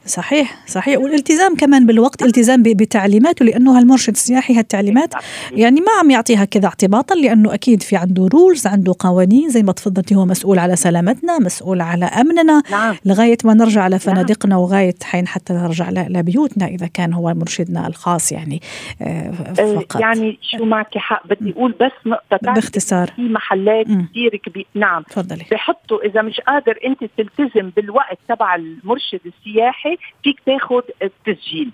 صحيح 0.05 0.67
صحيح. 0.67 0.99
والالتزام 0.99 1.55
كمان 1.55 1.85
بالوقت 1.85 2.23
التزام 2.23 2.63
بتعليماته 2.63 3.45
لأنه 3.45 3.77
هالمرشد 3.77 4.13
السياحي 4.13 4.55
هالتعليمات 4.55 5.13
يعني 5.51 5.81
ما 5.81 5.91
عم 5.99 6.11
يعطيها 6.11 6.45
كذا 6.45 6.65
اعتباطا 6.65 7.15
لأنه 7.15 7.53
أكيد 7.53 7.83
في 7.83 7.95
عنده 7.95 8.27
رولز 8.33 8.67
عنده 8.67 8.95
قوانين. 8.99 9.49
زي 9.49 9.63
ما 9.63 9.71
تفضلتي 9.71 10.15
هو 10.15 10.25
مسؤول 10.25 10.59
على 10.59 10.75
سلامتنا 10.75 11.39
مسؤول 11.39 11.81
على 11.81 12.05
أمننا 12.05 12.61
نعم. 12.71 12.95
لغاية 13.05 13.37
ما 13.43 13.53
نرجع 13.53 13.87
لفنادقنا 13.87 14.55
نعم. 14.55 14.59
وغاية 14.59 14.95
حين 15.03 15.27
حتى 15.27 15.53
نرجع 15.53 15.89
لبيوتنا 15.89 16.67
إذا 16.67 16.87
كان 16.87 17.13
هو 17.13 17.33
مرشدنا 17.33 17.87
الخاص 17.87 18.31
يعني 18.31 18.61
آه، 19.01 19.33
آه، 19.59 19.75
فقط. 19.75 20.01
يعني 20.01 20.39
شو 20.41 20.65
معك 20.65 20.97
حق؟ 20.97 21.27
بدي 21.27 21.51
أقول 21.51 21.75
بس 21.81 21.91
نقطة 22.05 22.53
باختصار. 22.53 23.11
في 23.15 23.21
محلات 23.21 23.85
كثير 23.85 24.35
كبيره 24.45 24.67
نعم. 24.75 25.03
تفضلي. 25.03 25.45
بحطوا 25.51 26.05
إذا 26.05 26.21
مش 26.21 26.39
قادر 26.39 26.79
أنت 26.85 26.99
تلتزم 27.17 27.69
بالوقت 27.69 28.17
تبع 28.29 28.55
المرشد 28.55 29.19
السياحي 29.25 29.88
فيك 30.23 30.39
تاخذ 30.45 30.81
التسجيل. 31.03 31.71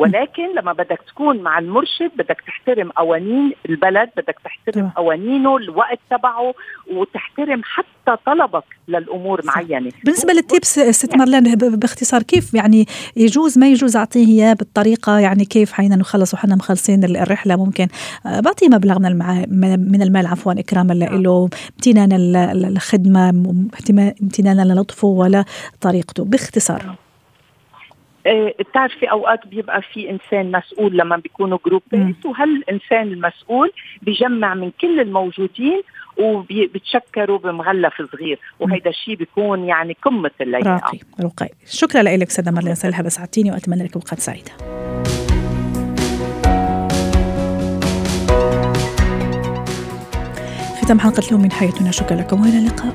ولكن 0.00 0.54
لما 0.56 0.72
بدك 0.72 1.00
تكون 1.08 1.38
مع 1.38 1.58
المرشد 1.58 2.10
بدك 2.16 2.40
تحترم 2.46 2.90
قوانين 2.90 3.52
البلد 3.68 4.10
بدك 4.16 4.36
تحترم 4.44 4.80
طبعا. 4.82 4.92
قوانينه 4.96 5.56
الوقت 5.56 5.98
تبعه 6.10 6.54
وتحترم 6.92 7.62
حتى 7.64 8.16
طلبك 8.26 8.64
للأمور 8.88 9.40
صح. 9.40 9.56
معينة. 9.56 9.90
بالنسبة 10.04 10.32
للتيبس 10.32 10.80
ست 10.80 11.16
مارلين 11.16 11.54
باختصار 11.54 12.22
كيف 12.22 12.54
يعني 12.54 12.86
يجوز 13.16 13.58
ما 13.58 13.68
يجوز 13.68 13.96
أعطيه 13.96 14.26
إياه 14.26 14.52
بالطريقة؟ 14.52 15.18
يعني 15.18 15.44
كيف 15.44 15.72
حين 15.72 15.98
نخلص 15.98 16.34
وحنا 16.34 16.56
مخلصين 16.56 17.04
الرحلة 17.04 17.56
ممكن؟ 17.56 17.86
آه، 18.26 18.40
بعطيه 18.40 18.68
مبلغ 18.68 18.98
من 18.98 19.06
المع... 19.06 19.44
من 19.76 20.02
المال 20.02 20.26
عفوا 20.26 20.52
إكراما 20.52 20.92
له 20.92 21.48
امتنانا 21.76 22.16
الخدمه 22.52 23.28
امتنانا 24.22 24.62
للطفه 24.62 25.08
ولا 25.08 25.44
طريقته. 25.80 26.24
باختصار. 26.24 26.94
بتعرفي 28.26 29.10
أوقات 29.10 29.46
بيبقى 29.46 29.82
في 29.82 30.10
إنسان 30.10 30.52
مسؤول 30.52 30.98
لما 30.98 31.16
بيكونوا 31.16 31.58
جروبات 31.66 32.24
وهالإنسان 32.24 33.02
المسؤول 33.12 33.72
بيجمع 34.02 34.54
من 34.54 34.70
كل 34.80 35.00
الموجودين 35.00 35.82
وبتشكروا 36.18 37.38
بمغلف 37.38 38.02
صغير 38.12 38.38
وهيدا 38.60 38.90
الشيء 38.90 39.14
بيكون 39.14 39.64
يعني 39.64 39.96
قمة 40.02 40.30
اللياقة. 40.40 40.70
راقي 40.70 40.98
رقي 41.20 41.48
شكرا 41.66 42.02
لك 42.02 42.30
سيدة 42.30 42.50
مرلين 42.50 42.74
سلهى 42.74 43.02
بسعدتيني 43.02 43.50
وأتمنى 43.50 43.84
لك 43.84 43.94
اوقات 43.94 44.18
سعيدة. 44.18 44.50
ختام 50.82 51.00
حلقة 51.00 51.26
اليوم 51.26 51.42
من 51.42 51.52
حياتنا. 51.52 51.90
شكرا 51.90 52.16
لكم 52.16 52.40
وإلى 52.40 52.58
اللقاء. 52.58 52.94